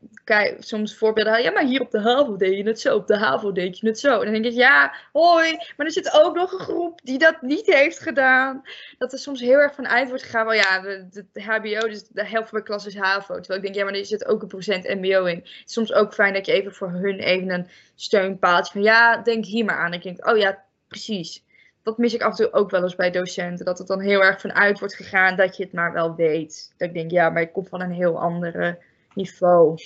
[0.59, 1.41] soms voorbeelden.
[1.41, 3.87] Ja, maar hier op de HAVO deed je het zo, op de HAVO deed je
[3.87, 4.19] het zo.
[4.19, 7.41] En dan denk ik, ja, hoi, maar er zit ook nog een groep die dat
[7.41, 8.61] niet heeft gedaan.
[8.97, 12.25] Dat er soms heel erg van uit wordt gegaan, wel ja, de, HBO, dus de
[12.25, 13.35] helft van mijn klas is HAVO.
[13.35, 15.35] Terwijl ik denk, ja, maar er zit ook een procent MBO in.
[15.35, 19.17] Het is soms ook fijn dat je even voor hun even een steunpaaltje van, ja,
[19.17, 19.93] denk hier maar aan.
[19.93, 21.43] Ik denk, oh ja, precies
[21.85, 23.65] dat mis ik af en toe ook wel eens bij docenten.
[23.65, 26.73] Dat het dan heel erg vanuit wordt gegaan dat je het maar wel weet.
[26.77, 28.77] Dat ik denk, ja, maar ik kom van een heel ander
[29.15, 29.77] niveau.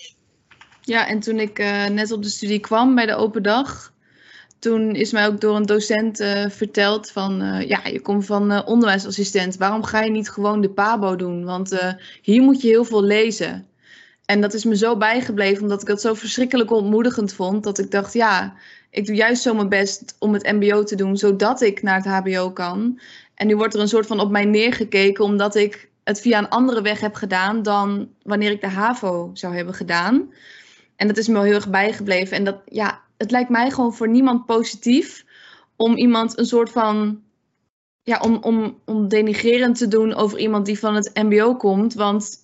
[0.81, 3.93] Ja, en toen ik eh, net op de studie kwam bij de open dag,
[4.59, 8.65] toen is mij ook door een docent eh, verteld van, eh, ja, je komt van
[8.65, 11.45] onderwijsassistent, waarom ga je niet gewoon de PABO doen?
[11.45, 13.67] Want hier moet je heel veel lezen.
[14.25, 17.91] En dat is me zo bijgebleven, omdat ik dat zo verschrikkelijk ontmoedigend vond, dat ik
[17.91, 18.53] dacht, ja,
[18.89, 22.05] ik doe juist zo mijn best om het mbo te doen, zodat ik naar het
[22.05, 22.99] hbo kan.
[23.35, 26.49] En nu wordt er een soort van op mij neergekeken, omdat ik het via een
[26.49, 30.33] andere weg heb gedaan dan wanneer ik de HAVO zou hebben gedaan.
[30.95, 32.37] En dat is me wel heel erg bijgebleven.
[32.37, 35.25] En dat, ja, het lijkt mij gewoon voor niemand positief
[35.75, 37.21] om iemand een soort van,
[38.03, 41.93] ja, om, om, om denigrerend te doen over iemand die van het MBO komt.
[41.93, 42.37] Want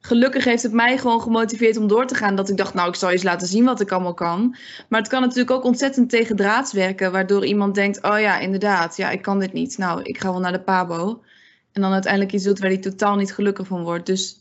[0.00, 2.36] gelukkig heeft het mij gewoon gemotiveerd om door te gaan.
[2.36, 4.56] Dat ik dacht, nou, ik zal eens laten zien wat ik allemaal kan.
[4.88, 8.96] Maar het kan natuurlijk ook ontzettend tegen draads werken, waardoor iemand denkt, oh ja, inderdaad,
[8.96, 9.78] ja, ik kan dit niet.
[9.78, 11.22] Nou, ik ga wel naar de PABO.
[11.76, 14.06] En dan uiteindelijk iets doet waar hij totaal niet gelukkig van wordt.
[14.06, 14.40] Dus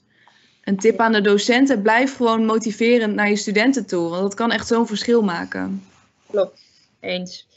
[0.63, 4.09] een tip aan de docenten, blijf gewoon motiverend naar je studenten toe.
[4.09, 5.83] Want dat kan echt zo'n verschil maken.
[6.27, 6.61] Klopt,
[6.99, 7.47] eens.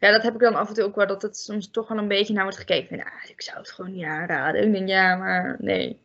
[0.00, 1.98] ja, dat heb ik dan af en toe ook wel, dat het soms toch wel
[1.98, 2.96] een beetje naar wordt gekeken.
[2.96, 4.62] Nou, ik zou het gewoon niet aanraden.
[4.66, 6.00] Ik denk, ja, maar nee.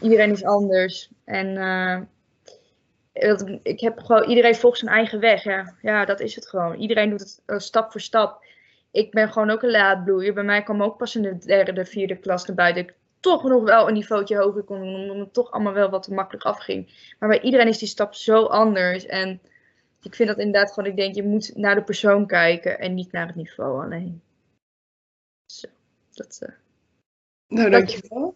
[0.00, 1.08] Iedereen is anders.
[1.24, 2.00] En eh,
[3.28, 5.44] dat- ik heb gewoon, iedereen volgt zijn eigen weg.
[5.44, 6.74] Ja, ja dat is het gewoon.
[6.76, 8.44] Iedereen doet het eh, stap voor stap.
[8.92, 10.34] Ik ben gewoon ook een laadbloeier.
[10.34, 12.82] Bij mij kwam ook pas in de derde, vierde klas naar buiten.
[12.82, 16.02] Ik toch nog wel een niveautje hoger kon doen, omdat het toch allemaal wel wat
[16.02, 17.14] te makkelijk afging.
[17.18, 19.06] Maar bij iedereen is die stap zo anders.
[19.06, 19.40] En
[20.02, 23.12] ik vind dat inderdaad gewoon, ik denk, je moet naar de persoon kijken en niet
[23.12, 24.22] naar het niveau alleen.
[25.46, 25.68] Zo,
[26.12, 26.54] dat, eh,
[27.48, 28.34] Nou, dankjewel.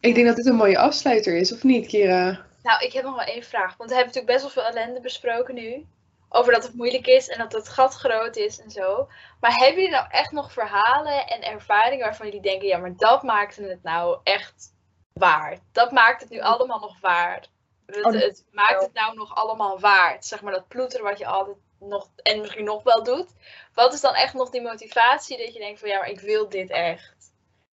[0.00, 2.46] Ik denk dat dit een mooie afsluiter is, of niet, Kira?
[2.62, 3.76] Nou, ik heb nog wel één vraag.
[3.76, 5.86] Want we hebben natuurlijk best wel veel ellende besproken nu.
[6.28, 9.08] Over dat het moeilijk is en dat het gat groot is en zo.
[9.40, 13.22] Maar hebben jullie nou echt nog verhalen en ervaringen waarvan jullie denken, ja, maar dat
[13.22, 14.74] maakte het nou echt
[15.12, 15.60] waard.
[15.72, 17.50] Dat maakt het nu allemaal nog waard.
[17.86, 20.24] Het, Oh, het maakt het nou nog allemaal waard.
[20.24, 23.28] Zeg maar dat ploeteren wat je altijd nog en misschien nog wel doet.
[23.74, 26.48] Wat is dan echt nog die motivatie dat je denkt van ja, maar ik wil
[26.48, 27.16] dit echt.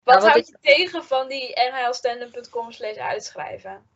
[0.04, 3.90] Wat Nou, wat houdt ik- je tegen van die nhlstanden.com slash uitschrijven?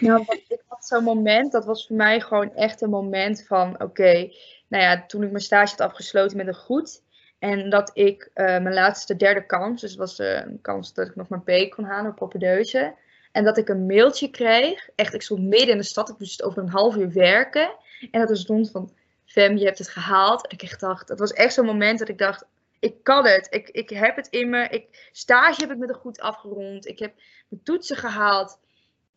[0.00, 4.30] Nou, ik had zo'n moment, dat was voor mij gewoon echt een moment van, oké,
[4.68, 7.02] nou ja, toen ik mijn stage had afgesloten met een goed.
[7.38, 11.16] En dat ik eh, mijn laatste derde kans, dus was eh, een kans dat ik
[11.16, 12.94] nog mijn P kon halen, een propedeuse.
[13.32, 16.42] En dat ik een mailtje kreeg, echt, ik stond midden in de stad, ik moest
[16.42, 17.76] over een half uur werken.
[18.10, 18.92] En dat er stond van,
[19.24, 20.46] Fem, je hebt het gehaald.
[20.46, 22.44] En ik dacht, het was echt zo'n moment dat ik dacht,
[22.78, 23.46] ik kan het.
[23.50, 24.68] Ik, ik heb het in me.
[24.68, 26.86] Ik, stage heb ik met een goed afgerond.
[26.86, 27.14] Ik heb
[27.48, 28.58] mijn toetsen gehaald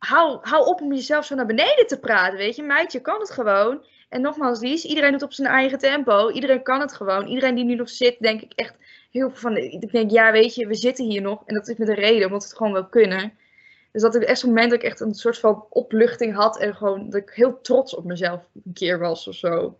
[0.06, 2.64] hou, hou op om jezelf zo naar beneden te praten, weet je.
[2.64, 3.86] Meid, je kan het gewoon.
[4.10, 6.30] En nogmaals, Lies, iedereen doet op zijn eigen tempo.
[6.32, 7.28] Iedereen kan het gewoon.
[7.28, 8.76] Iedereen die nu nog zit, denk ik echt
[9.12, 9.58] heel veel van...
[9.58, 11.44] Ik denk, ja, weet je, we zitten hier nog.
[11.46, 13.34] En dat is met een reden, omdat we het gewoon wel kunnen.
[13.92, 16.60] Dus dat ik echt zo'n moment dat ik echt een soort van opluchting had.
[16.60, 19.78] En gewoon dat ik heel trots op mezelf een keer was of zo.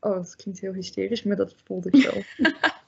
[0.00, 2.12] Oh, dat klinkt heel hysterisch, maar dat voelde ik zo.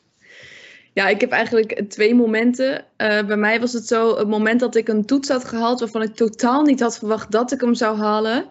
[0.94, 2.84] Ja, ik heb eigenlijk twee momenten.
[2.96, 6.02] Eh, bij mij was het zo, het moment dat ik een toets had gehaald waarvan
[6.02, 8.46] ik totaal niet had verwacht dat ik hem zou halen.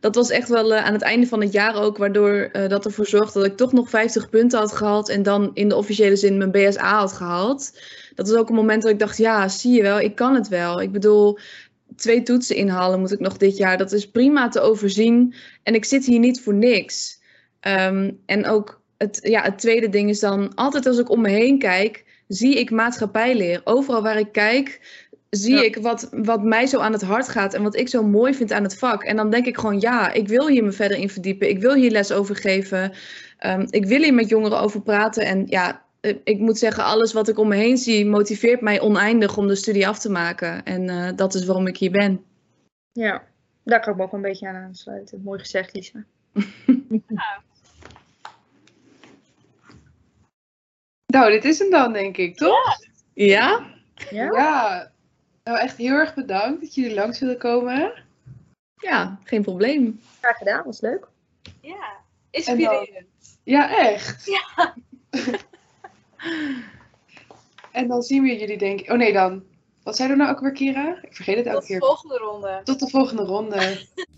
[0.00, 2.84] Dat was echt wel eh, aan het einde van het jaar ook, waardoor eh, dat
[2.84, 6.16] ervoor zorgde dat ik toch nog 50 punten had gehaald en dan in de officiële
[6.16, 7.80] zin mijn BSA had gehaald.
[8.14, 10.48] Dat was ook een moment dat ik dacht, ja, zie je wel, ik kan het
[10.48, 10.80] wel.
[10.80, 11.38] Ik bedoel,
[11.96, 13.78] twee toetsen inhalen moet ik nog dit jaar.
[13.78, 17.20] Dat is prima te overzien en ik zit hier niet voor niks.
[17.60, 21.28] Ehm, en ook het, ja, het tweede ding is dan, altijd als ik om me
[21.28, 23.60] heen kijk, zie ik maatschappijleer.
[23.64, 24.80] Overal waar ik kijk,
[25.30, 25.62] zie Ja.
[25.62, 28.52] ik wat, wat mij zo aan het hart gaat en wat ik zo mooi vind
[28.52, 29.02] aan het vak.
[29.04, 31.48] En dan denk ik gewoon, ja, ik wil hier me verder in verdiepen.
[31.48, 32.92] Ik wil hier les over geven.
[33.38, 35.26] Ehm, ik wil hier met jongeren over praten.
[35.26, 38.80] En ja, eh, ik moet zeggen, alles wat ik om me heen zie, motiveert mij
[38.80, 40.62] oneindig om de studie af te maken.
[40.64, 42.24] En eh, dat is waarom ik hier ben.
[42.92, 43.22] ja,
[43.64, 45.20] daar kan ik me ook een beetje aan aansluiten.
[45.24, 46.04] Mooi gezegd, Lisa.
[51.06, 52.78] Nou, dit is hem dan, denk ik, toch?
[53.12, 53.66] Ja?
[54.10, 54.30] Ja?
[54.32, 54.90] Ja.
[55.44, 57.92] Nou, echt heel erg bedankt dat jullie langs willen komen.
[58.76, 60.00] Ja, geen probleem.
[60.20, 61.08] Graag gedaan, was leuk.
[61.60, 61.96] Ja,
[62.30, 63.38] inspirerend.
[63.42, 64.26] Ja, echt.
[64.26, 64.74] Ja.
[67.72, 68.90] en dan zien we jullie, denk ik.
[68.90, 69.44] Oh nee, dan.
[69.82, 70.98] Wat zei er nou ook weer, Kira?
[71.02, 71.86] Ik vergeet het elke Tot de keer.
[71.86, 72.60] volgende ronde.
[72.64, 73.86] Tot de volgende ronde.